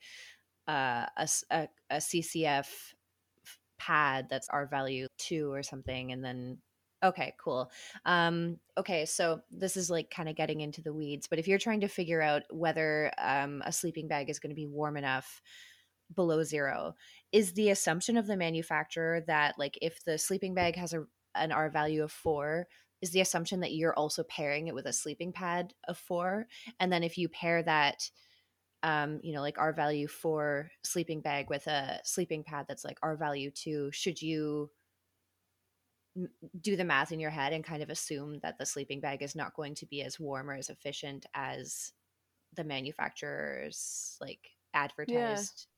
[0.69, 2.67] uh, a, a, a CCF
[3.79, 6.59] pad that's R value two or something, and then
[7.03, 7.71] okay, cool.
[8.05, 11.59] Um, okay, so this is like kind of getting into the weeds, but if you're
[11.59, 15.41] trying to figure out whether um, a sleeping bag is going to be warm enough
[16.15, 16.95] below zero,
[17.33, 21.05] is the assumption of the manufacturer that like if the sleeping bag has a
[21.37, 22.67] an R value of four,
[23.01, 26.47] is the assumption that you're also pairing it with a sleeping pad of four,
[26.81, 28.11] and then if you pair that
[28.83, 32.99] um, you know, like R value for sleeping bag with a sleeping pad that's like
[33.03, 34.71] R value two, should you
[36.61, 39.37] do the math in your head and kind of assume that the sleeping bag is
[39.37, 41.93] not going to be as warm or as efficient as
[42.57, 44.41] the manufacturers like
[44.75, 45.67] advertised?
[45.67, 45.71] Yeah.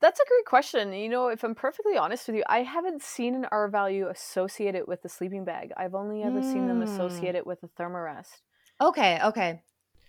[0.00, 0.92] That's a great question.
[0.92, 4.86] You know, if I'm perfectly honest with you, I haven't seen an R value associated
[4.86, 5.72] with the sleeping bag.
[5.76, 6.52] I've only ever mm.
[6.52, 6.84] seen them hmm.
[6.84, 8.42] associated with a Therm-a-Rest.
[8.80, 9.60] Okay, okay.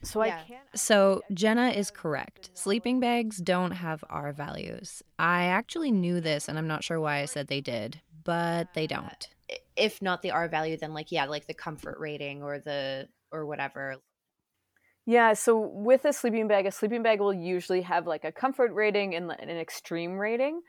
[0.04, 0.42] So yeah.
[0.44, 0.64] I can't.
[0.76, 2.52] So Jenna is correct.
[2.54, 5.02] Sleeping bags don't have R values.
[5.18, 8.88] I actually knew this, and I'm not sure why I said they did, but they
[8.88, 9.28] don't.
[9.80, 13.46] If not the R value, then like yeah, like the comfort rating or the or
[13.46, 13.96] whatever.
[15.06, 18.72] Yeah, so with a sleeping bag, a sleeping bag will usually have like a comfort
[18.74, 20.62] rating and an extreme rating.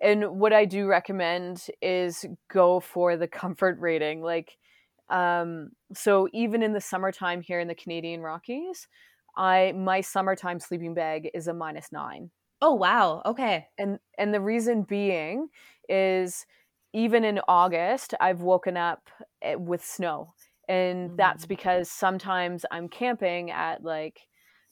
[0.00, 4.22] And what I do recommend is go for the comfort rating.
[4.22, 4.56] Like
[5.10, 8.88] um, so even in the summertime here in the Canadian Rockies,
[9.36, 12.30] I my summertime sleeping bag is a minus nine.
[12.62, 13.22] Oh wow.
[13.26, 13.66] Okay.
[13.78, 15.48] And and the reason being
[15.88, 16.46] is
[16.94, 19.10] even in August, I've woken up
[19.42, 20.32] eh, with snow.
[20.68, 21.16] And mm.
[21.16, 24.20] that's because sometimes I'm camping at like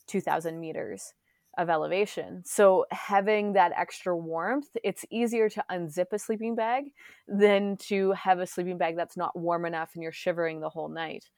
[0.07, 1.13] 2000 meters
[1.59, 2.43] of elevation.
[2.47, 6.85] So having that extra warmth, it's easier to unzip a sleeping bag
[7.29, 10.89] than to have a sleeping bag that's not warm enough and you're shivering the whole
[10.89, 11.29] night.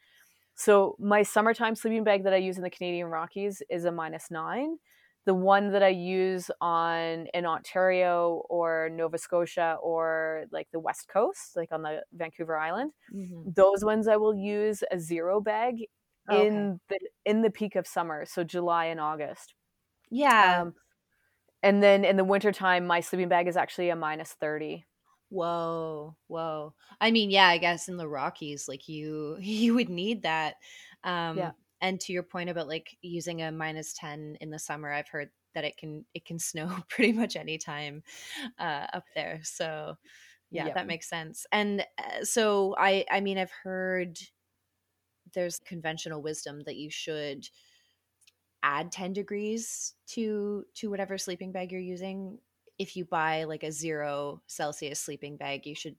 [0.54, 4.30] So my summertime sleeping bag that I use in the Canadian Rockies is a minus
[4.30, 4.76] 9.
[5.26, 11.08] The one that I use on in Ontario or Nova Scotia or like the West
[11.08, 13.50] Coast, like on the Vancouver Island, mm-hmm.
[13.54, 15.76] those ones I will use a zero bag
[16.28, 19.54] oh, in the in the peak of summer, so July and August.
[20.10, 20.62] Yeah.
[20.62, 20.74] Um,
[21.62, 24.84] and then in the wintertime, my sleeping bag is actually a minus 30.
[25.30, 26.74] Whoa, whoa.
[27.00, 30.56] I mean, yeah, I guess in the Rockies, like you you would need that.
[31.02, 31.50] Um yeah.
[31.84, 35.28] And to your point about like using a minus 10 in the summer, I've heard
[35.54, 38.02] that it can it can snow pretty much anytime
[38.58, 39.40] uh up there.
[39.44, 39.96] So
[40.50, 40.74] yeah, yeah.
[40.74, 41.46] that makes sense.
[41.52, 44.18] And uh, so I I mean, I've heard
[45.34, 47.48] there's conventional wisdom that you should
[48.62, 52.38] add 10 degrees to to whatever sleeping bag you're using
[52.78, 55.96] if you buy like a zero celsius sleeping bag you should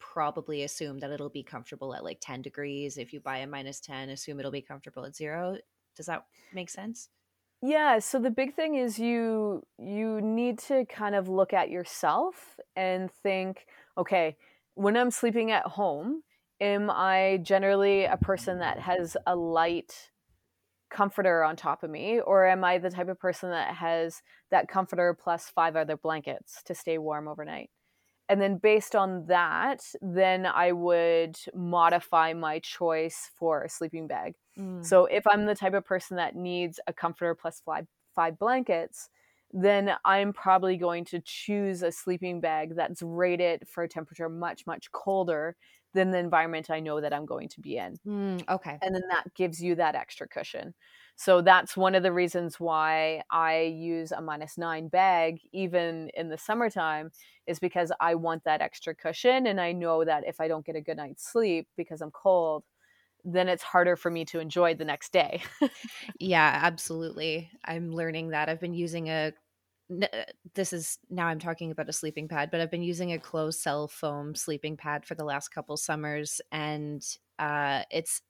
[0.00, 2.98] probably assume that it'll be comfortable at like 10 degrees.
[2.98, 5.56] If you buy a minus 10 assume it'll be comfortable at zero.
[5.96, 7.08] Does that make sense?
[7.62, 12.58] Yeah so the big thing is you you need to kind of look at yourself
[12.74, 13.66] and think
[13.98, 14.36] okay
[14.74, 16.22] when i'm sleeping at home
[16.58, 20.10] am i generally a person that has a light
[20.90, 24.66] comforter on top of me or am i the type of person that has that
[24.66, 27.68] comforter plus five other blankets to stay warm overnight
[28.30, 34.34] and then based on that then i would modify my choice for a sleeping bag
[34.58, 34.84] mm.
[34.86, 39.10] so if i'm the type of person that needs a comforter plus five five blankets
[39.52, 44.64] then i'm probably going to choose a sleeping bag that's rated for a temperature much
[44.66, 45.56] much colder
[45.94, 47.96] than the environment I know that I'm going to be in.
[48.06, 48.78] Mm, okay.
[48.82, 50.74] And then that gives you that extra cushion.
[51.16, 56.30] So that's one of the reasons why I use a minus nine bag, even in
[56.30, 57.10] the summertime,
[57.46, 59.46] is because I want that extra cushion.
[59.46, 62.64] And I know that if I don't get a good night's sleep because I'm cold,
[63.24, 65.42] then it's harder for me to enjoy the next day.
[66.18, 67.50] yeah, absolutely.
[67.64, 68.48] I'm learning that.
[68.48, 69.32] I've been using a
[70.54, 73.60] this is now I'm talking about a sleeping pad, but I've been using a closed
[73.60, 77.04] cell foam sleeping pad for the last couple summers, and
[77.38, 78.22] uh, it's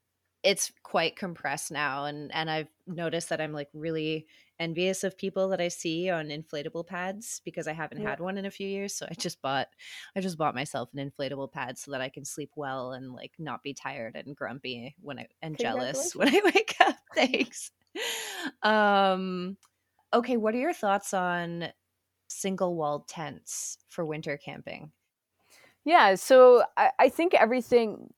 [0.42, 4.26] it's quite compressed now, and and I've noticed that I'm like really
[4.58, 8.10] envious of people that I see on inflatable pads because I haven't yeah.
[8.10, 8.94] had one in a few years.
[8.94, 9.68] So I just bought
[10.16, 13.32] I just bought myself an inflatable pad so that I can sleep well and like
[13.38, 16.96] not be tired and grumpy when I and jealous when I wake up.
[17.14, 17.72] Thanks.
[18.62, 19.56] um
[20.12, 21.68] okay, what are your thoughts on
[22.28, 24.92] single walled tents for winter camping?
[25.84, 28.12] Yeah, so I, I think everything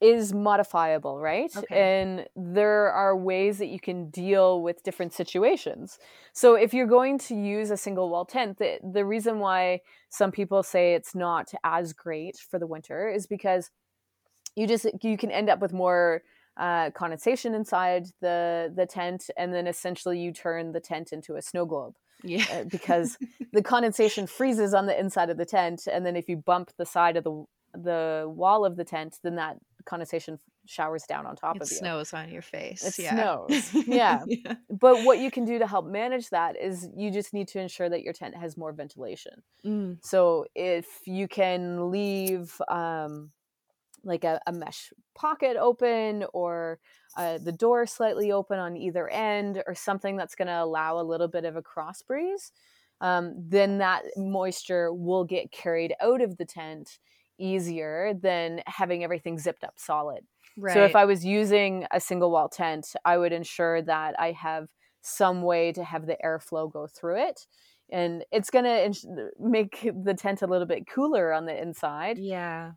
[0.00, 1.50] is modifiable, right?
[1.56, 2.02] Okay.
[2.02, 5.98] And there are ways that you can deal with different situations.
[6.32, 9.80] So if you're going to use a single wall tent, the, the reason why
[10.10, 13.70] some people say it's not as great for the winter is because
[14.56, 16.22] you just you can end up with more
[16.56, 21.42] uh, condensation inside the the tent, and then essentially you turn the tent into a
[21.42, 21.94] snow globe.
[22.22, 23.18] Yeah, uh, because
[23.52, 26.86] the condensation freezes on the inside of the tent, and then if you bump the
[26.86, 27.44] side of the
[27.74, 31.76] the wall of the tent, then that condensation showers down on top it of you.
[31.76, 32.98] snows on your face.
[32.98, 33.14] It yeah.
[33.14, 33.74] snows.
[33.86, 34.20] Yeah.
[34.26, 34.54] yeah.
[34.70, 37.88] But what you can do to help manage that is you just need to ensure
[37.88, 39.42] that your tent has more ventilation.
[39.64, 39.98] Mm.
[40.02, 43.30] So if you can leave um,
[44.04, 46.78] like a, a, mesh pocket open or
[47.16, 51.02] uh, the door slightly open on either end or something that's going to allow a
[51.02, 52.52] little bit of a cross breeze,
[53.00, 56.98] um, then that moisture will get carried out of the tent
[57.38, 60.24] easier than having everything zipped up solid.
[60.56, 60.74] Right.
[60.74, 64.68] So if I was using a single wall tent, I would ensure that I have
[65.02, 67.46] some way to have the airflow go through it.
[67.90, 72.18] And it's going to make the tent a little bit cooler on the inside.
[72.18, 72.72] Yeah.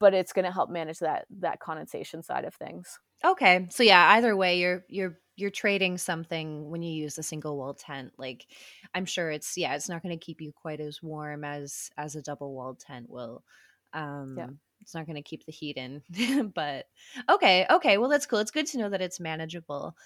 [0.00, 2.98] But it's going to help manage that that condensation side of things.
[3.24, 3.68] Okay.
[3.70, 7.74] So yeah, either way you're you're you're trading something when you use a single wall
[7.74, 8.12] tent.
[8.18, 8.46] Like
[8.94, 12.16] I'm sure it's yeah, it's not going to keep you quite as warm as as
[12.16, 13.44] a double walled tent will.
[13.92, 14.48] Um, yeah.
[14.80, 16.02] It's not going to keep the heat in.
[16.54, 16.86] but
[17.28, 17.98] okay, okay.
[17.98, 18.38] Well, that's cool.
[18.38, 19.96] It's good to know that it's manageable.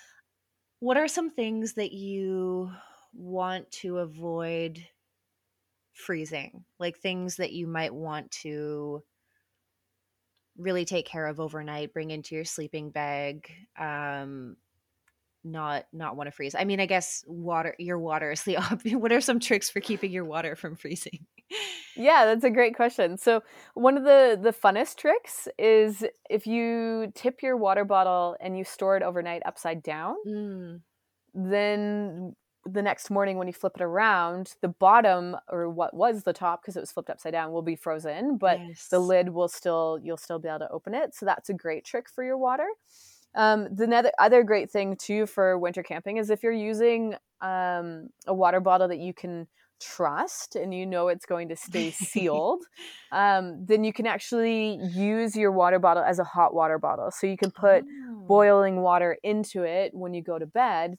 [0.81, 2.71] What are some things that you
[3.13, 4.85] want to avoid
[5.93, 6.65] freezing?
[6.79, 9.03] Like things that you might want to
[10.57, 14.57] really take care of overnight, bring into your sleeping bag, um,
[15.45, 16.55] not not want to freeze.
[16.55, 18.97] I mean, I guess water your water is the obvious.
[18.97, 21.27] What are some tricks for keeping your water from freezing?
[21.97, 23.19] Yeah, that's a great question.
[23.19, 23.43] So,
[23.75, 28.65] one of the the funnest tricks is if you tip your water bottle and you
[28.65, 30.81] store it overnight upside down, mm.
[31.35, 32.35] then
[32.67, 36.63] the next morning when you flip it around, the bottom or what was the top
[36.63, 38.89] because it was flipped upside down will be frozen, but yes.
[38.89, 41.15] the lid will still you'll still be able to open it.
[41.15, 42.67] So that's a great trick for your water.
[43.35, 48.35] Um, the other great thing too for winter camping is if you're using um, a
[48.35, 49.49] water bottle that you can
[49.81, 52.63] trust and you know it's going to stay sealed,
[53.13, 57.11] um, then you can actually use your water bottle as a hot water bottle.
[57.11, 58.25] So you can put oh.
[58.27, 60.97] boiling water into it when you go to bed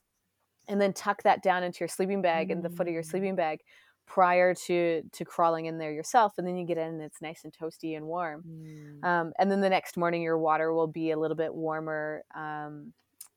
[0.68, 2.52] and then tuck that down into your sleeping bag mm.
[2.52, 3.10] in the foot of your mm.
[3.10, 3.62] sleeping bag
[4.08, 7.44] prior to to crawling in there yourself and then you get in and it's nice
[7.44, 9.04] and toasty and warm mm.
[9.04, 12.94] um, and then the next morning your water will be a little bit warmer um,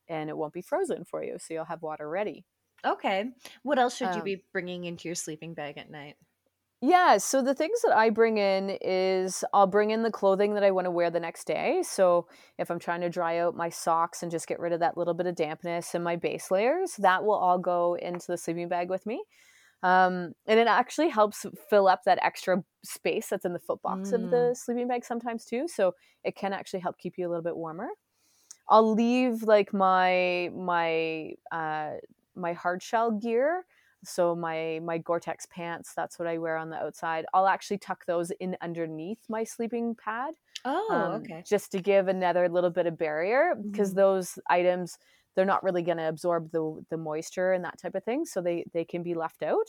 [0.09, 2.45] and it won't be frozen for you so you'll have water ready
[2.85, 3.31] Okay.
[3.63, 6.17] What else should um, you be bringing into your sleeping bag at night?
[6.81, 10.63] Yeah, so the things that I bring in is I'll bring in the clothing that
[10.63, 11.83] I want to wear the next day.
[11.83, 14.97] So if I'm trying to dry out my socks and just get rid of that
[14.97, 18.69] little bit of dampness and my base layers, that will all go into the sleeping
[18.69, 19.25] bag with me.
[19.83, 24.11] Um, and it actually helps fill up that extra space that's in the foot box
[24.11, 24.15] mm.
[24.15, 25.67] of the sleeping bag sometimes too.
[25.67, 27.89] So it can actually help keep you a little bit warmer.
[28.69, 31.93] I'll leave like my my uh,
[32.37, 33.65] my hard shell gear
[34.05, 38.05] so my my gore-tex pants that's what i wear on the outside i'll actually tuck
[38.07, 40.35] those in underneath my sleeping pad
[40.65, 44.01] oh um, okay just to give another little bit of barrier because mm-hmm.
[44.01, 44.99] those items
[45.35, 48.41] they're not really going to absorb the the moisture and that type of thing so
[48.41, 49.69] they they can be left out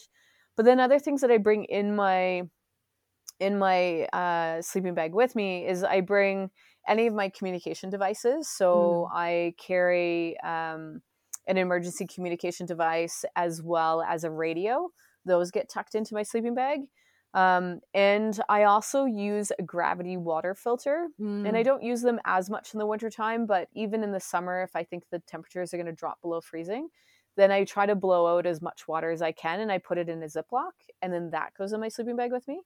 [0.56, 2.44] but then other things that i bring in my
[3.40, 6.50] in my uh, sleeping bag with me is i bring
[6.88, 9.16] any of my communication devices so mm.
[9.16, 11.02] i carry um,
[11.48, 14.90] an emergency communication device as well as a radio.
[15.26, 16.82] Those get tucked into my sleeping bag.
[17.34, 21.08] Um, and I also use a gravity water filter.
[21.22, 21.48] Mm.
[21.48, 21.66] And I mm.
[21.66, 24.84] don't use them as much in the wintertime, but even in the summer, if I
[24.84, 26.90] think the temperatures are going to drop below freezing,
[27.38, 29.98] then I try to blow out as much water as I can and I put
[29.98, 30.72] it in a Ziploc.
[31.02, 32.62] And then that goes in my sleeping bag with me.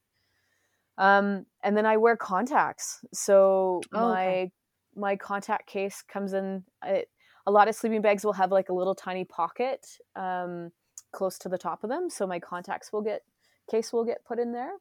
[0.97, 3.03] Um, and then I wear contacts.
[3.13, 4.51] So oh, my okay.
[4.95, 6.63] my contact case comes in.
[6.86, 7.09] It,
[7.45, 9.85] a lot of sleeping bags will have like a little tiny pocket
[10.15, 10.71] um,
[11.11, 13.21] close to the top of them, so my contacts will get
[13.69, 14.71] case will get put in there.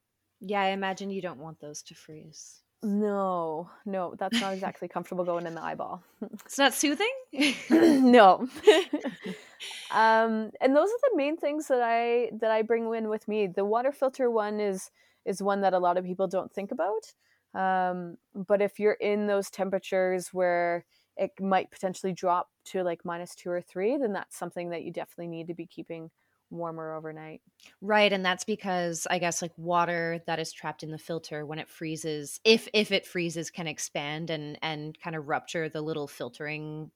[0.41, 2.63] Yeah, I imagine you don't want those to freeze.
[2.85, 6.03] No, no, that's not exactly comfortable going in the eyeball.
[6.45, 7.13] It's not soothing?
[7.71, 8.49] no.
[9.93, 13.47] um, and those are the main things that I that I bring in with me.
[13.47, 14.91] The water filter one is
[15.25, 17.13] is one that a lot of people don't think about.
[17.55, 20.85] Um, but if you're in those temperatures where
[21.17, 24.93] it might potentially drop to like minus two or three, then that's something that you
[24.93, 26.11] definitely need to be keeping
[26.51, 27.41] warmer overnight.
[27.81, 31.59] Right, and that's because I guess like water that is trapped in the filter when
[31.59, 36.07] it freezes, if if it freezes, can expand and and kind of rupture the little
[36.07, 36.91] filtering.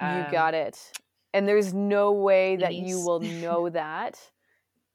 [0.00, 0.92] Um, you got it.
[1.34, 4.18] And there's no way that you will know that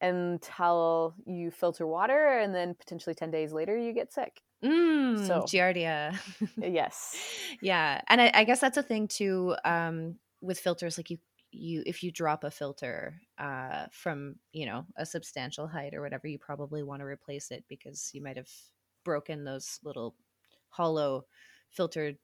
[0.02, 4.42] until you filter water, and then potentially ten days later you get sick.
[4.64, 6.18] Mm, So- Giardia.
[6.58, 7.16] Yes.
[7.62, 10.98] yeah, and I, I guess that's a thing too um, with filters.
[10.98, 11.18] Like you,
[11.52, 16.28] you if you drop a filter uh, from you know a substantial height or whatever,
[16.28, 18.50] you probably want to replace it because you might have
[19.06, 20.16] broken those little
[20.70, 21.26] hollow
[21.70, 22.18] filtered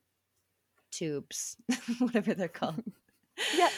[0.90, 1.56] tubes,
[1.98, 2.82] whatever they're called.
[3.56, 3.68] Yeah.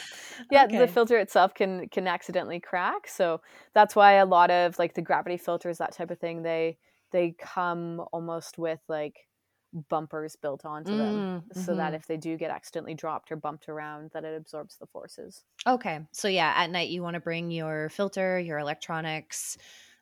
[0.51, 0.77] Yeah, Okay.
[0.77, 3.07] the filter itself can can accidentally crack.
[3.07, 3.41] So
[3.73, 6.77] that's why a lot of like the gravity filters, that type of thing, they
[7.11, 9.29] they come almost with like
[9.73, 11.25] bumpers built onto them.
[11.25, 11.95] Mm, So that mhm.
[11.95, 15.45] if they do get accidentally dropped or bumped around, that it absorbs the forces.
[15.65, 16.07] Okay.
[16.11, 19.57] So yeah, at night you want to bring your filter, your electronics,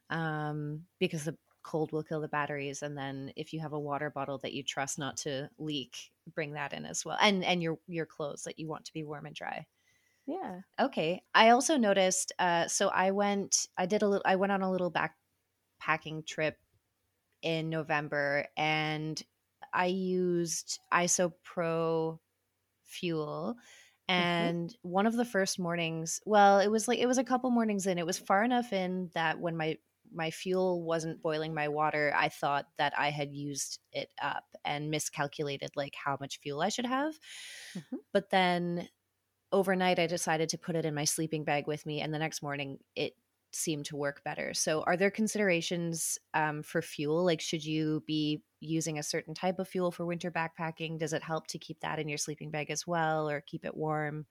[0.10, 2.84] um, because the cold will kill the batteries.
[2.84, 6.54] And then if you have a water bottle that you trust not to leak, bring
[6.54, 7.18] that in as well.
[7.22, 9.68] And and your your clothes that you want to be warm and dry.
[10.26, 10.62] Yeah.
[10.80, 11.24] Okay.
[11.34, 12.32] I also noticed.
[12.40, 13.68] Uh, so I went.
[13.78, 14.24] I did a little.
[14.26, 16.60] I went on a little backpacking trip
[17.46, 19.24] in November, and
[19.74, 22.20] I used IsoPro
[22.84, 23.56] fuel.
[24.08, 27.88] And one of the first mornings, well, it was like it was a couple mornings
[27.88, 27.98] in.
[27.98, 29.78] It was far enough in that when my
[30.12, 34.92] my fuel wasn't boiling my water, I thought that I had used it up and
[34.92, 37.16] miscalculated like how much fuel I should have.
[37.76, 37.98] Mhm.
[38.14, 38.90] But then
[39.52, 42.42] overnight I decided to put it in my sleeping bag with me and the next
[42.44, 43.16] morning it
[43.56, 44.54] seemed to work better.
[44.54, 47.24] So are there considerations um, for fuel?
[47.26, 51.00] Like should you be using a certain type of fuel for winter backpacking?
[51.00, 53.76] Does it help to keep that in your sleeping bag as well or keep it
[53.76, 54.26] warm?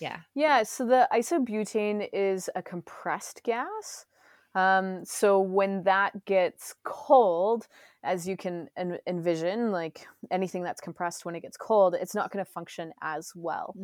[0.00, 0.20] Yeah.
[0.34, 4.06] Yeah, so the isobutane is a compressed gas.
[4.54, 7.68] Um, so when that gets cold,
[8.02, 12.32] as you can en- envision, like anything that's compressed when it gets cold, it's not
[12.32, 13.76] going to function as well.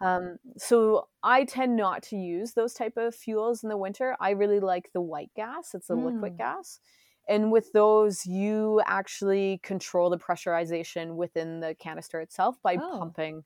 [0.00, 4.16] Um, so I tend not to use those type of fuels in the winter.
[4.20, 5.74] I really like the white gas.
[5.74, 6.38] It's a liquid Mm.
[6.38, 6.78] gas.
[7.26, 12.98] And with those, you actually control the pressurization within the canister itself by Oh.
[12.98, 13.44] pumping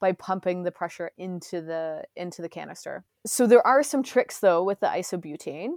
[0.00, 3.04] by pumping the pressure into the into the canister.
[3.26, 5.74] So there are some tricks though with the isobutane.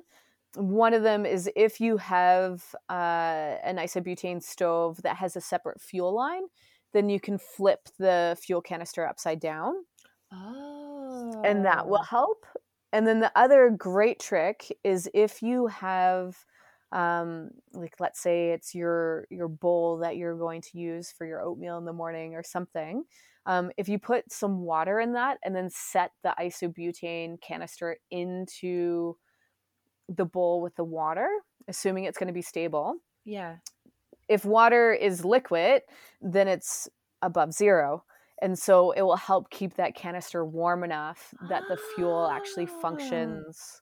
[0.55, 5.81] One of them is if you have uh, an isobutane stove that has a separate
[5.81, 6.43] fuel line,
[6.93, 9.73] then you can flip the fuel canister upside down
[10.31, 11.41] Oh.
[11.43, 12.45] and that will help.
[12.91, 16.37] And then the other great trick is if you have
[16.91, 21.41] um like let's say it's your your bowl that you're going to use for your
[21.41, 23.03] oatmeal in the morning or something
[23.47, 29.17] um, if you put some water in that and then set the isobutane canister into
[30.09, 31.27] the bowl with the water
[31.67, 32.95] assuming it's going to be stable
[33.25, 33.57] Yeah.
[34.27, 35.81] if water is liquid,
[36.21, 36.89] then it's
[37.21, 38.03] above zero.
[38.41, 42.79] And so it will help keep that canister warm enough that the fuel actually Ah.
[42.81, 43.81] functions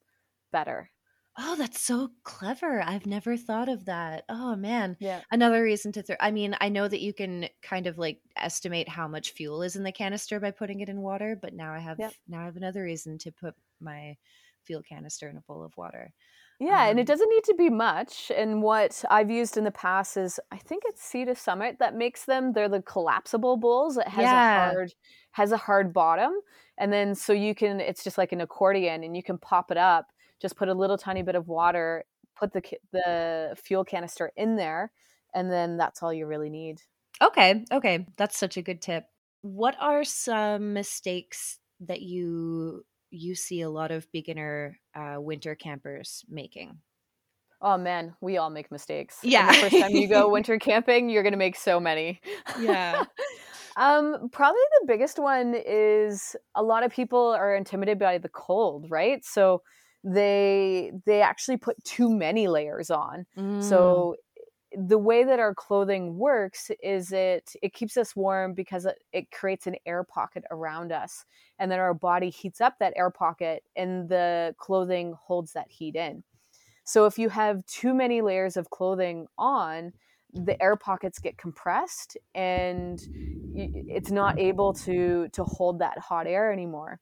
[0.52, 0.92] better.
[1.40, 2.84] Oh, that's so clever.
[2.86, 4.26] I've never thought of that.
[4.30, 4.98] Oh man.
[5.00, 5.22] Yeah.
[5.32, 8.90] Another reason to throw I mean, I know that you can kind of like estimate
[8.90, 11.80] how much fuel is in the canister by putting it in water, but now I
[11.80, 12.14] have Yep.
[12.28, 14.18] now I have another reason to put my
[14.66, 16.14] fuel canister in a bowl of water.
[16.60, 18.32] Yeah, and Um, it doesn't need to be much.
[18.36, 21.96] And what I've used in the past is I think it's Sea to Summit that
[21.96, 22.54] makes them.
[22.54, 23.98] They're the collapsible bowls.
[23.98, 24.68] It has Yeah.
[24.70, 24.94] a hard
[25.32, 26.34] has a hard bottom.
[26.78, 29.78] And then so you can it's just like an accordion and you can pop it
[29.78, 32.06] up, just put a little tiny bit of water,
[32.36, 34.92] put the the fuel canister in there,
[35.34, 36.82] and then that's all you really need.
[37.22, 38.06] Okay, okay.
[38.18, 39.06] That's such a good tip.
[39.42, 46.24] What are some mistakes that you you see a lot of beginner uh, winter campers
[46.30, 46.80] making?
[47.62, 49.20] Oh man, we all make mistakes.
[49.24, 49.52] And Yeah.
[49.52, 52.20] the first time you go winter camping, you're gonna make so many.
[52.60, 53.04] Yeah.
[53.78, 58.88] um, probably the biggest one is a lot of people are intimidated by the cold,
[58.90, 59.24] right?
[59.24, 59.62] So
[60.04, 63.26] they they actually put too many layers on.
[63.38, 63.64] Mm.
[63.64, 64.16] So
[64.78, 69.32] the way that our clothing works is it it keeps us warm because it, it
[69.32, 71.26] creates an air pocket around us
[71.60, 75.96] and then our body heats up that air pocket and the clothing holds that heat
[75.96, 76.24] in.
[76.84, 79.94] So if you have too many layers of clothing on
[80.34, 83.02] the air pockets get compressed and
[83.54, 87.00] it's not able to to hold that hot air anymore.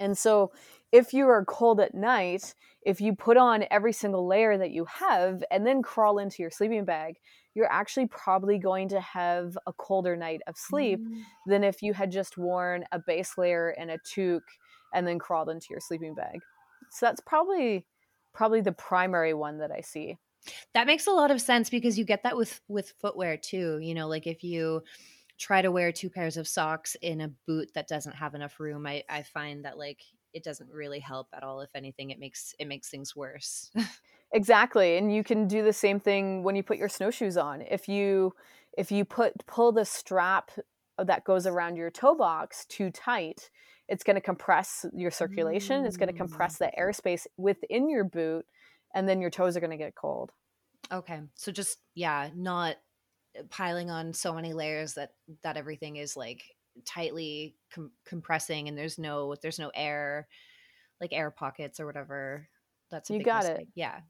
[0.00, 0.50] And so
[0.92, 4.84] if you are cold at night if you put on every single layer that you
[4.84, 7.16] have and then crawl into your sleeping bag
[7.54, 11.22] you're actually probably going to have a colder night of sleep mm.
[11.46, 14.42] than if you had just worn a base layer and a toque
[14.94, 16.40] and then crawled into your sleeping bag
[16.90, 17.84] so that's probably
[18.32, 20.16] probably the primary one that i see
[20.74, 23.78] that makes a lot of sense because you get that with with footwear too.
[23.80, 24.82] You know, like if you
[25.38, 28.86] try to wear two pairs of socks in a boot that doesn't have enough room,
[28.86, 30.00] I I find that like
[30.32, 31.60] it doesn't really help at all.
[31.60, 33.70] If anything, it makes it makes things worse.
[34.32, 37.62] exactly, and you can do the same thing when you put your snowshoes on.
[37.62, 38.32] If you
[38.76, 40.50] if you put pull the strap
[40.98, 43.50] that goes around your toe box too tight,
[43.88, 45.82] it's going to compress your circulation.
[45.82, 45.86] Mm.
[45.86, 48.46] It's going to compress the airspace within your boot
[48.94, 50.30] and then your toes are going to get cold.
[50.90, 51.20] Okay.
[51.34, 52.76] So just yeah, not
[53.50, 55.10] piling on so many layers that
[55.42, 56.42] that everything is like
[56.84, 60.28] tightly com- compressing and there's no there's no air
[61.00, 62.48] like air pockets or whatever.
[62.90, 63.60] That's you got mistake.
[63.60, 63.68] it.
[63.74, 64.00] Yeah.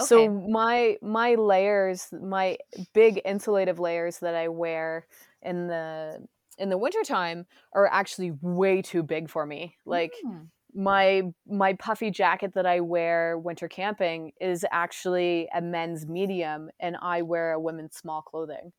[0.00, 0.06] Okay.
[0.06, 2.58] So my my layers, my
[2.94, 5.06] big insulative layers that I wear
[5.42, 6.26] in the
[6.58, 9.76] in the wintertime are actually way too big for me.
[9.84, 16.06] Like mm my my puffy jacket that I wear winter camping is actually a men's
[16.06, 18.72] medium and I wear a women's small clothing.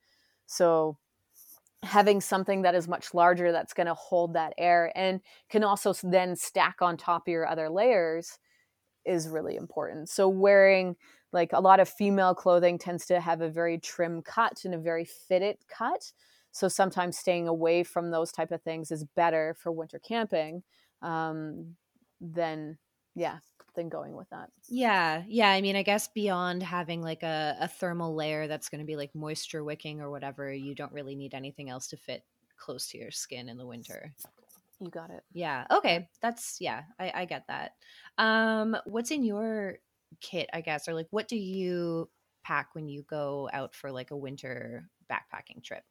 [0.45, 0.97] So
[1.83, 5.19] having something that is much larger that's going to hold that air and
[5.49, 8.37] can also then stack on top of your other layers
[9.05, 10.07] is really important.
[10.09, 10.95] So wearing
[11.33, 14.79] like a lot of female clothing tends to have a very trim cut and a
[14.79, 16.11] very fitted cut.
[16.51, 20.63] So sometimes staying away from those type of things is better for winter camping
[21.01, 21.75] um,
[22.19, 22.77] than
[23.15, 23.39] yeah
[23.75, 24.49] than going with that.
[24.69, 28.79] Yeah yeah i mean i guess beyond having like a, a thermal layer that's going
[28.79, 32.23] to be like moisture wicking or whatever you don't really need anything else to fit
[32.57, 34.13] close to your skin in the winter.
[34.79, 35.23] You got it.
[35.33, 37.73] Yeah okay that's yeah i, I get that.
[38.17, 39.77] Um what's in your
[40.19, 42.09] kit i guess or like what do you
[42.43, 45.83] pack when you go out for like a winter backpacking trip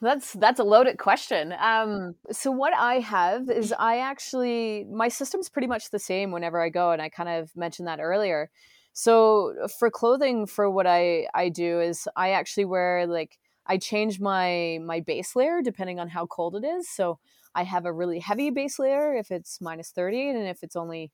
[0.00, 1.54] that's that's a loaded question.
[1.60, 6.60] Um, so what I have is I actually my system's pretty much the same whenever
[6.60, 8.50] I go, and I kind of mentioned that earlier.
[8.92, 14.20] So for clothing, for what I I do is I actually wear like I change
[14.20, 16.88] my my base layer depending on how cold it is.
[16.88, 17.18] So
[17.54, 21.12] I have a really heavy base layer if it's minus thirty, and if it's only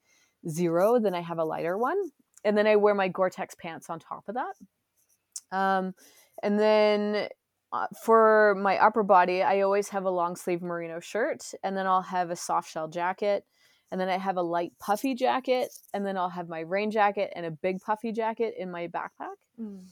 [0.48, 1.98] zero, then I have a lighter one,
[2.44, 5.56] and then I wear my Gore-Tex pants on top of that.
[5.56, 5.94] Um,
[6.42, 7.28] and then uh,
[8.02, 12.02] for my upper body, I always have a long sleeve merino shirt, and then I'll
[12.02, 13.44] have a soft shell jacket,
[13.90, 17.32] and then I have a light puffy jacket, and then I'll have my rain jacket
[17.36, 19.36] and a big puffy jacket in my backpack.
[19.60, 19.84] Mm.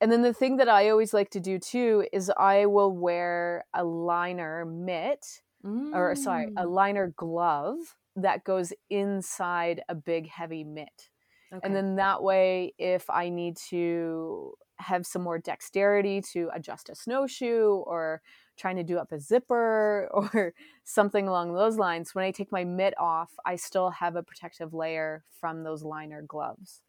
[0.00, 3.64] And then the thing that I always like to do too is I will wear
[3.74, 5.94] a liner mitt, mm.
[5.94, 6.70] or sorry, a mm.
[6.70, 7.76] liner glove
[8.16, 11.10] that goes inside a big heavy mitt.
[11.52, 11.60] Okay.
[11.64, 16.94] And then that way, if I need to have some more dexterity to adjust a
[16.94, 18.22] snowshoe or
[18.56, 20.54] trying to do up a zipper or
[20.84, 24.74] something along those lines, when I take my mitt off, I still have a protective
[24.74, 26.82] layer from those liner gloves.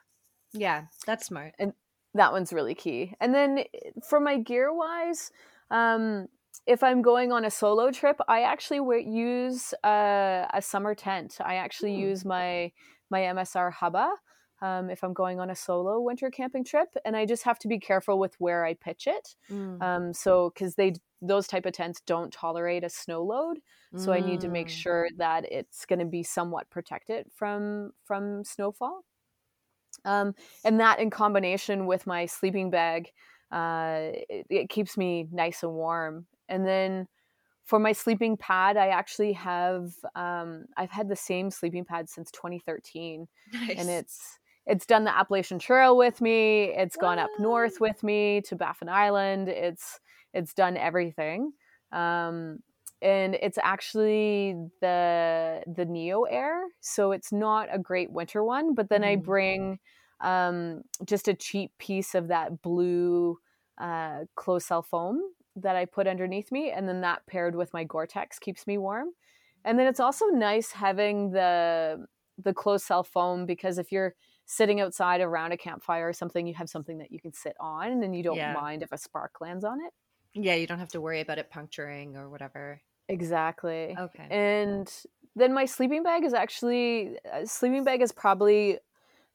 [0.54, 1.54] Yeah, that's smart.
[1.58, 1.74] And
[2.14, 3.14] that one's really key.
[3.22, 5.32] And then eh, for my gear wise,
[5.70, 6.28] um,
[6.68, 11.38] if I'm going on a solo trip, I actually use a, a, summer tent.
[11.40, 12.00] I actually mm.
[12.00, 12.74] use my
[13.10, 14.12] my MSR Hubba
[14.62, 17.68] um, if I'm going on a solo winter camping trip, and I just have to
[17.68, 19.36] be careful with where I pitch it.
[19.50, 19.82] Mm.
[19.82, 23.60] Um, so because they those type of tents don't tolerate a snow load,
[23.96, 24.16] so mm.
[24.16, 24.72] I need to make mm.
[24.72, 29.04] sure that it's going to be somewhat protected from from snowfall.
[30.06, 33.12] Um, and that in combination with my sleeping bag,
[33.52, 36.26] uh, it, it keeps me nice and warm.
[36.48, 37.08] And then
[37.66, 42.32] for my sleeping pad, I actually have um, I've had the same sleeping pad since
[42.32, 43.76] 2013, nice.
[43.78, 46.66] and it's it's done the Appalachian Trail with me.
[46.66, 49.50] It's gone up north with me to Baffin Island.
[49.50, 50.00] It's
[50.34, 51.52] it's done everything.
[51.92, 52.60] Um,
[53.02, 58.74] and it's actually the the Neo Air, so it's not a great winter one.
[58.76, 59.04] But then.
[59.04, 59.80] I bring
[60.22, 63.40] um, just a cheap piece of that blue
[63.80, 65.22] uh, closed cell foam
[65.56, 69.10] that I put underneath me, and then that paired with my Gore-Tex keeps me warm.
[69.66, 72.06] And then it's also nice having the
[72.42, 74.16] the closed cell foam because if you're
[74.52, 78.04] sitting outside around a campfire or something, you have something that you can sit on
[78.04, 78.52] and you don't Yeah.
[78.52, 79.94] mind if a spark lands on it.
[80.34, 82.82] Yeah, you don't have to worry about it puncturing or whatever.
[83.10, 84.00] Exactly.
[84.00, 84.30] Okay.
[84.30, 84.92] And
[85.36, 88.80] then my sleeping bag is actually uh, sleeping bag is probably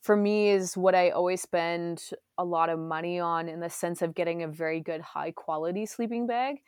[0.02, 4.02] for me is what I always spend a lot of money on in the sense
[4.02, 6.62] of getting a very good high quality sleeping bag.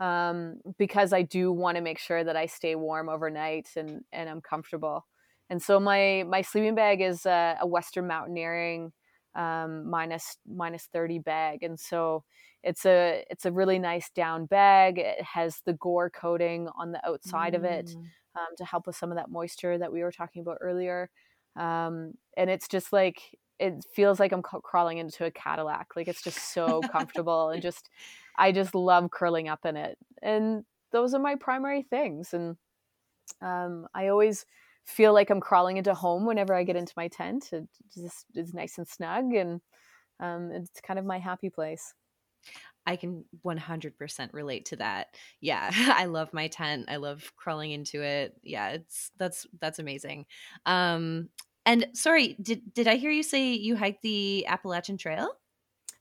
[0.00, 4.28] Um, because I do want to make sure that I stay warm overnight and, and
[4.28, 5.06] I'm comfortable.
[5.52, 8.92] And so my my sleeping bag is a, a Western Mountaineering
[9.34, 11.62] um, minus minus 30 bag.
[11.62, 12.24] And so
[12.62, 14.98] it's a it's a really nice down bag.
[14.98, 18.06] It has the gore coating on the outside of it Mm.
[18.34, 21.10] um, to help with some of that moisture that we were talking about earlier.
[21.54, 23.20] Um, and it's just like
[23.58, 25.88] it feels like I'm ca- crawling into a Cadillac.
[25.96, 27.90] Like it's just so comfortable and just
[28.38, 29.98] I just love curling up in it.
[30.22, 32.32] And those are my primary things.
[32.32, 32.56] And
[33.42, 34.46] um, I always
[34.84, 37.50] feel like I'm crawling into home whenever I get into my tent.
[37.52, 39.60] It just is nice and snug and
[40.20, 41.94] um, it's kind of my happy place.
[42.84, 45.08] I can 100% relate to that.
[45.40, 46.86] Yeah, I love my tent.
[46.88, 48.34] I love crawling into it.
[48.42, 50.26] Yeah, it's that's that's amazing.
[50.66, 51.28] Um
[51.64, 55.32] and sorry, did did I hear you say you hiked the Appalachian Trail?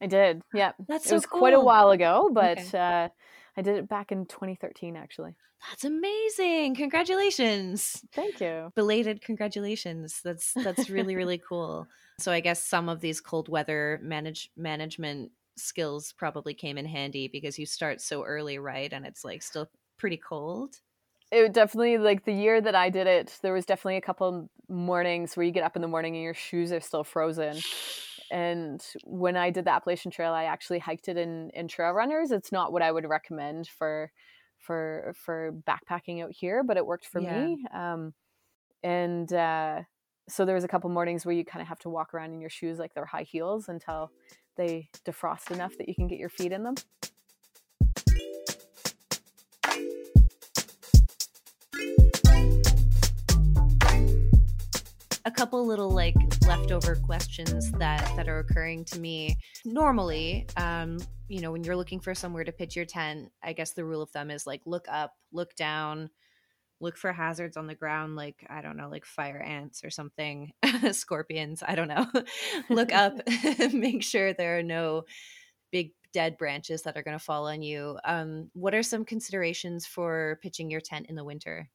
[0.02, 0.42] I did.
[0.54, 0.74] Yeah.
[0.88, 2.74] That's it so was quite a while ago, but Okay.
[2.74, 3.10] uh,
[3.58, 5.36] I did it back in 2013, actually.
[5.70, 6.76] That's amazing.
[6.76, 8.02] Congratulations.
[8.14, 8.72] Thank you.
[8.76, 10.22] Belated congratulations.
[10.24, 11.88] That's that's really really cool.
[12.20, 17.28] So I guess some of these cold weather manage management skills probably came in handy
[17.28, 18.91] because you start so early, right?
[18.91, 20.76] And it's like still pretty cold.
[21.32, 23.38] It would definitely like the year that I did it.
[23.41, 26.34] There was definitely a couple mornings where you get up in the morning and your
[26.34, 27.58] shoes are still frozen.
[28.32, 32.32] And when I did the Appalachian Trail, I actually hiked it in in trail runners.
[32.32, 34.12] It's not what I would recommend for
[34.58, 37.34] for for backpacking out here, but it worked for Yeah.
[37.34, 37.66] me.
[37.74, 38.14] Um,
[38.84, 39.82] and uh,
[40.30, 42.42] so there was a couple mornings where you kind of have to walk around in
[42.42, 44.12] your shoes like they're high heels until
[44.56, 46.76] they defrost enough that you can get your feet in them.
[55.26, 56.16] A couple little like
[56.46, 59.38] leftover questions that that are occurring to me.
[59.66, 60.98] Normally um
[61.32, 64.02] you know when you're looking for somewhere to pitch your tent i guess the rule
[64.02, 66.10] of thumb is like look up look down
[66.82, 70.52] look for hazards on the ground like i don't know like fire ants or something
[70.92, 72.06] scorpions i don't know.
[72.70, 73.14] Look up
[73.74, 75.04] make sure there are no
[75.72, 77.98] big dead branches that are going to fall on you.
[78.04, 81.70] Um what are some considerations for pitching your tent in the winter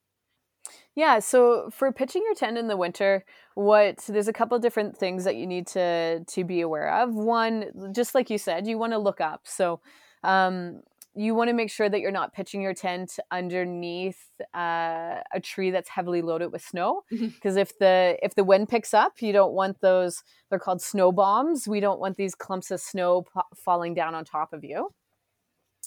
[0.95, 5.25] Yeah, so for pitching your tent in the winter, what there's a couple different things
[5.25, 7.14] that you need to to be aware of.
[7.14, 9.43] One, just like you said, you want to look up.
[9.45, 9.81] So
[10.25, 10.81] um,
[11.14, 14.19] you want to make sure that you're not pitching your tent underneath
[14.55, 17.03] uh, a tree that's heavily loaded with snow.
[17.11, 20.23] Because if the if the wind picks up, you don't want those.
[20.51, 21.67] They're called snow bombs.
[21.67, 24.91] We don't want these clumps of snow po- falling down on top of you.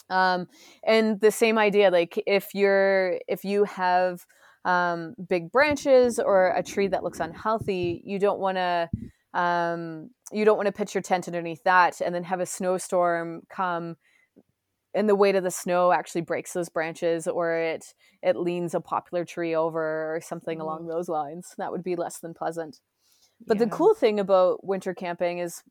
[0.09, 0.47] Um,
[0.83, 4.25] and the same idea, like if you're if you have
[4.65, 8.89] um, big branches or a tree that looks unhealthy, you don't want to
[9.33, 13.41] um, you don't want to pitch your tent underneath that and then have a snowstorm
[13.49, 13.95] come
[14.93, 18.81] and the weight of the snow actually breaks those branches or it it leans a
[18.81, 21.53] popular tree over or something along those lines.
[21.57, 22.79] That would be less than pleasant.
[23.45, 25.63] But the cool thing about winter camping is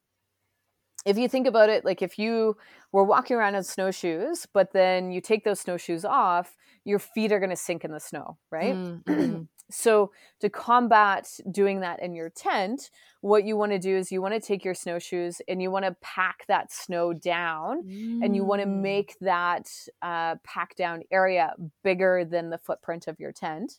[1.07, 2.57] if you think about it, like if you
[2.93, 7.39] were walking around in snowshoes, but then you take those snowshoes off, your feet are
[7.41, 8.81] going to sink in the snow, right?
[8.81, 9.49] Mm, mhm.
[9.71, 12.91] So, to combat doing that in your tent,
[13.21, 15.85] what you want to do is you want to take your snowshoes and you want
[15.85, 17.85] to pack that snow down
[18.23, 18.81] and you want to Mm.
[18.81, 19.69] make that
[20.01, 23.79] uh, pack down area bigger than the footprint of your tent.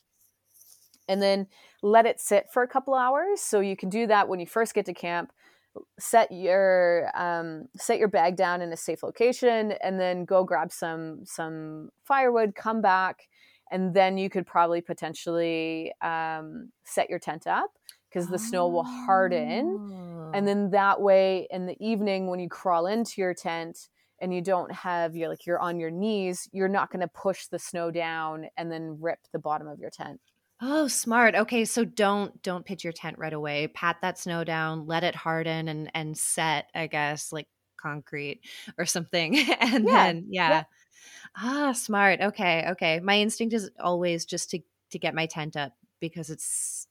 [1.08, 1.48] And then
[1.82, 3.40] let it sit for a couple hours.
[3.40, 5.32] So you can do that when you first get to camp.
[5.98, 10.72] Set your um, set your bag down in a safe location, and then go grab
[10.72, 12.54] some some firewood.
[12.54, 13.28] Come back,
[13.70, 17.70] and then you could probably potentially um, set your tent up
[18.08, 20.30] because the snow will harden Oh.
[20.34, 23.88] and then that way in the evening when you crawl into your tent
[24.20, 27.46] and you don't have you're like you're on your knees you're not going to push
[27.46, 30.20] the snow down and then rip the bottom of your tent
[30.60, 31.34] Oh, smart.
[31.34, 33.68] Okay, so don't don't pitch your tent right away.
[33.68, 37.48] Pat that snow down, let it harden and and set, I guess, like
[37.78, 38.42] concrete
[38.76, 39.36] or something.
[39.60, 40.64] and Yeah, then yeah.
[41.36, 42.20] Ah, smart.
[42.20, 43.00] Okay, okay.
[43.00, 46.88] My instinct is always just to to get my tent up because it's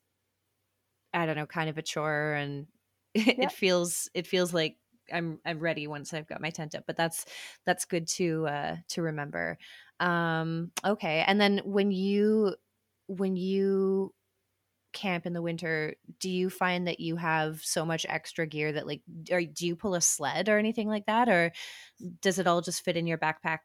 [1.13, 2.67] I don't know, kind of a chore and
[3.13, 3.51] it, Yeah.
[3.51, 4.77] feels it feels like
[5.11, 6.83] I'm I'm ready once I've got my tent up.
[6.85, 7.25] But that's
[7.65, 9.57] that's good to uh to remember.
[9.99, 11.23] Um okay.
[11.25, 12.55] And then when you
[13.09, 14.15] when you
[14.93, 18.87] camp in the winter, do you find that you have so much extra gear that
[18.87, 21.51] like or do you pull a sled or anything like that or
[22.21, 23.59] does it all just fit in your backpack?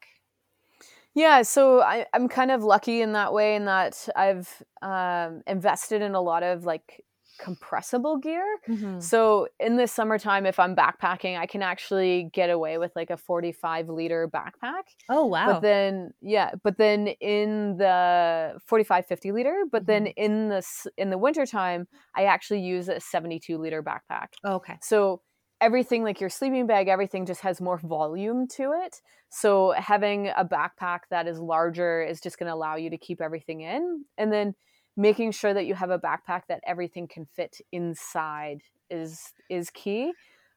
[1.15, 6.03] Yeah, so I, I'm kind of lucky in that way in that I've um, invested
[6.03, 7.05] in a lot of like
[7.45, 8.45] compressible gear.
[8.67, 9.01] Mm-hmm.
[9.01, 13.19] So in the summertime, if I'm backpacking, I can actually get away with like a
[13.19, 14.85] 45 liter backpack.
[15.11, 15.53] Oh, wow.
[15.53, 19.87] But then, yeah, but then in the 45, 50 liter, but mm-hmm.
[19.87, 21.87] then in the, in the wintertime,
[22.17, 24.29] I actually use a 72 liter backpack.
[24.45, 24.79] okay.
[24.83, 25.21] So
[25.61, 29.01] everything like your sleeping bag, everything just has more volume to it.
[29.29, 33.21] So having a backpack that is larger is just going to allow you to keep
[33.21, 34.05] everything in.
[34.17, 34.55] And then
[34.97, 40.13] making sure that you have a backpack that everything can fit inside is is key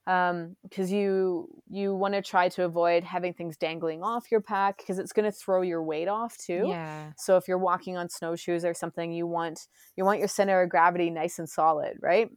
[0.06, 4.78] because um, you you want to try to avoid having things dangling off your pack
[4.78, 6.64] because it's going to throw your weight off too.
[6.68, 7.12] Yeah.
[7.18, 9.68] So if you're walking on snowshoes or something, you want
[9.98, 12.30] you want your center of gravity nice and solid, right?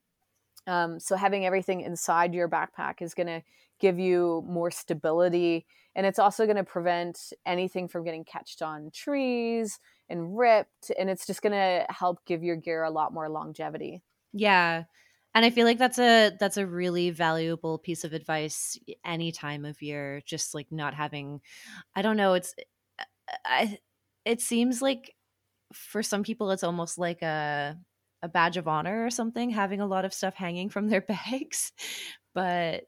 [0.67, 3.43] Um, so having everything inside your backpack is going to
[3.79, 8.91] give you more stability, and it's also going to prevent anything from getting catched on
[8.93, 9.79] trees
[10.11, 14.03] and ripped and it's just going to help give your gear a lot more longevity.
[14.33, 14.85] Yeah.
[15.35, 19.65] And I feel like that's a that's a really valuable piece of advice any time
[19.65, 21.41] of year just like not having
[21.95, 22.55] I don't know it's
[23.45, 23.79] I
[24.25, 25.15] it seems like
[25.73, 27.79] for some people it's almost like a
[28.23, 31.73] a badge of honor or something having a lot of stuff hanging from their bags
[32.35, 32.85] but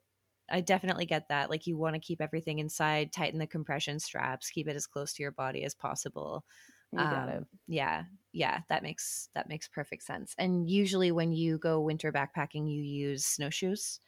[0.51, 1.49] I definitely get that.
[1.51, 5.15] Like you want to keep everything inside, tighten the compression straps, keep it as close
[5.15, 6.45] to your body as possible.
[6.93, 7.47] You got um, it.
[7.67, 10.35] Yeah, yeah, that makes that makes perfect sense.
[10.39, 14.01] And usually, when you go winter backpacking, you use snowshoes.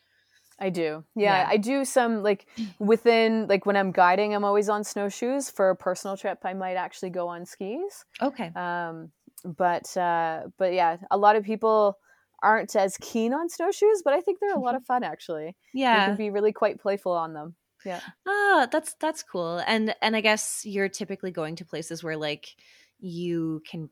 [0.59, 1.05] I do.
[1.17, 2.47] Yeah, yeah, I do some like
[2.79, 5.51] within like when I'm guiding, I'm always on snowshoes.
[5.51, 8.05] For a personal trip, I might actually go on skis.
[8.21, 8.51] Okay.
[8.55, 9.11] Um,
[9.45, 11.99] but uh, but yeah, a lot of people
[12.43, 15.57] aren't as keen on snowshoes, but I think they're a lot of fun actually.
[15.73, 19.95] Yeah, you can be really quite playful on them yeah ah that's that's cool and
[20.03, 22.57] and i guess you're typically going to places where like
[22.99, 23.91] you can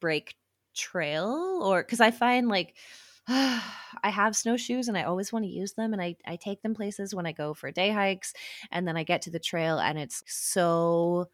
[0.00, 0.34] break
[0.74, 2.74] trail or because i find like
[3.28, 6.74] I have snowshoes and I always want to use them and I, I take them
[6.74, 8.32] places when I go for day hikes
[8.72, 11.28] and then I get to the trail and it's so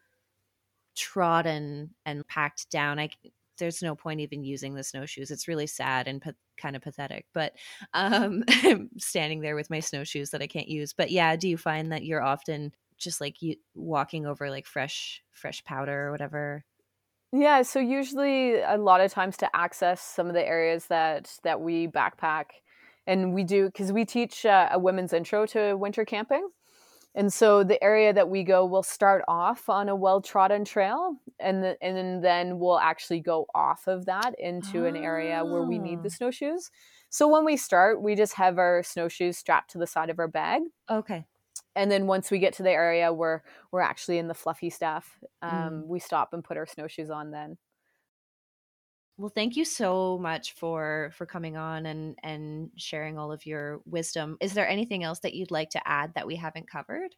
[0.95, 2.99] trodden and packed down.
[2.99, 3.09] I
[3.57, 5.31] there's no point even using the snowshoes.
[5.31, 7.25] It's really sad and pa- kind of pathetic.
[7.33, 7.53] But
[7.93, 8.43] um,
[8.97, 10.93] standing there with my snowshoes that I can't use.
[10.93, 15.23] But yeah, do you find that you're often just like you walking over like fresh
[15.31, 16.63] fresh powder or whatever?
[17.33, 21.59] Yeah, so usually a lot of times to access some of the areas that that
[21.61, 22.45] we backpack
[23.05, 26.49] and we do because we teach uh, a women's intro to winter camping
[27.17, 31.15] and so the area that we go will start off on a well trodden trail
[31.39, 34.85] and, the, and then we'll actually go off of that into oh.
[34.85, 36.15] an area where we need the ah.
[36.15, 36.69] snowshoes.
[37.09, 40.27] So when we start, we just have our snowshoes strapped to the side of our
[40.27, 40.61] bag.
[40.91, 41.25] Okay.
[41.75, 45.17] And then once we get to the area where we're actually in the fluffy stuff,
[45.41, 45.87] um, mm.
[45.87, 47.57] we stop and put our snowshoes on then.
[49.17, 53.81] Well, thank you so much for for coming on and and sharing all of your
[53.85, 54.37] wisdom.
[54.41, 57.15] Is there anything else that you'd like to add that we haven't covered?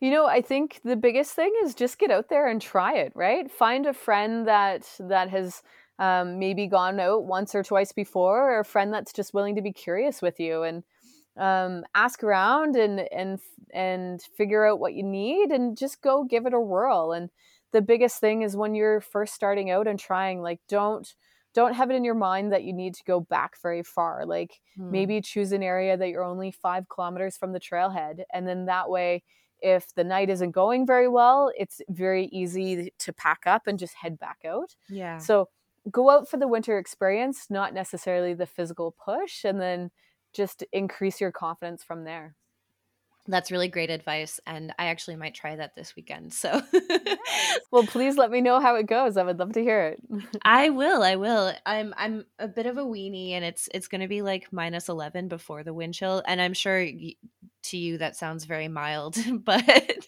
[0.00, 3.12] You know, I think the biggest thing is just get out there and try it,
[3.14, 3.50] right?
[3.50, 5.62] Find a friend that that has
[5.98, 9.62] um, maybe gone out once or twice before, or a friend that's just willing to
[9.62, 10.84] be curious with you and
[11.38, 13.40] um, ask around and and
[13.72, 17.30] and figure out what you need and just go give it a whirl and
[17.76, 21.14] the biggest thing is when you're first starting out and trying like don't
[21.52, 24.24] don't have it in your mind that you need to go back very far.
[24.24, 24.90] Like hmm.
[24.90, 28.88] maybe choose an area that you're only five kilometers from the trailhead and then that
[28.88, 29.22] way
[29.60, 33.94] if the night isn't going very well it's very easy to pack up and just
[33.94, 34.74] head back out.
[34.88, 35.18] Yeah.
[35.18, 35.50] So
[35.90, 39.90] go out for the winter experience not necessarily the physical push and then
[40.32, 42.36] just increase your confidence from there
[43.28, 44.40] that's really great advice.
[44.46, 46.32] And I actually might try that this weekend.
[46.32, 46.62] So,
[47.70, 49.16] well, please let me know how it goes.
[49.16, 50.00] I would love to hear it.
[50.42, 51.02] I will.
[51.02, 51.52] I will.
[51.64, 54.88] I'm, I'm a bit of a weenie and it's, it's going to be like minus
[54.88, 56.22] 11 before the wind chill.
[56.26, 56.86] And I'm sure
[57.66, 60.06] to you that sounds very mild, but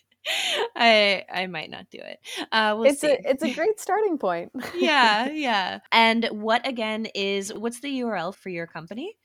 [0.76, 2.18] I I might not do it.
[2.52, 3.12] Uh, we'll it's see.
[3.12, 4.52] a it's a great starting point.
[4.76, 5.80] yeah, yeah.
[5.90, 9.16] And what again is what's the URL for your company?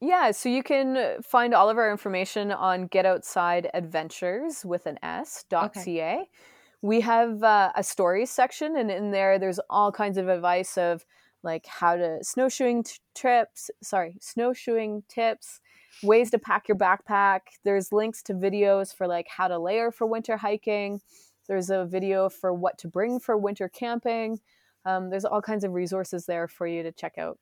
[0.00, 4.98] Yeah, so you can find all of our information on Get Outside Adventures with an
[5.02, 5.84] S dot okay.
[5.84, 6.28] ca.
[6.82, 11.06] We have uh, a stories section, and in there, there's all kinds of advice of
[11.42, 15.60] like how to snowshoeing t- trips, sorry, snowshoeing tips,
[16.02, 17.40] ways to pack your backpack.
[17.64, 21.00] There's links to videos for like how to layer for winter hiking.
[21.48, 24.40] There's a video for what to bring for winter camping.
[24.86, 27.38] um, there's all kinds of resources there for you to check out.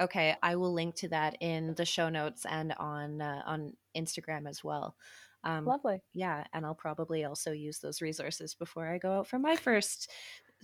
[0.00, 4.48] Okay, I will link to that in the show notes and on uh, on Instagram
[4.48, 4.96] as well.
[5.44, 6.00] Um, Lovely.
[6.12, 10.10] Yeah, and I'll probably also use those resources before I go out for my first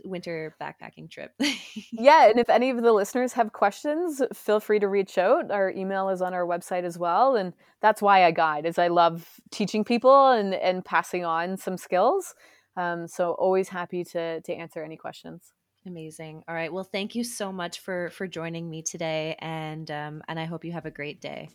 [0.05, 1.33] winter backpacking trip.
[1.93, 5.51] yeah, and if any of the listeners have questions, feel free to reach out.
[5.51, 7.53] Our email is on our website as well, and
[7.83, 8.65] that's why I guide.
[8.65, 12.35] Is I love teaching people and and passing on some skills.
[12.77, 15.53] Um, so always happy to to answer any questions.
[15.87, 16.45] Amazing.
[16.47, 16.73] All right.
[16.73, 20.65] Well, thank you so much for for joining me today, and um, and I hope
[20.65, 21.49] you have a great day.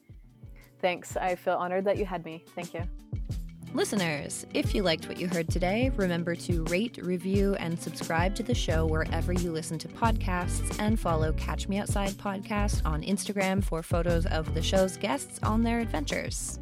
[0.82, 1.16] Thanks.
[1.16, 2.44] I feel honored that you had me.
[2.56, 2.84] Thank you.
[3.74, 8.44] Listeners, if you liked what you heard today, remember to rate, review, and subscribe to
[8.44, 13.62] the show wherever you listen to podcasts, and follow Catch Me Outside podcast on Instagram
[13.62, 16.58] for photos of the show's guests on their adventures.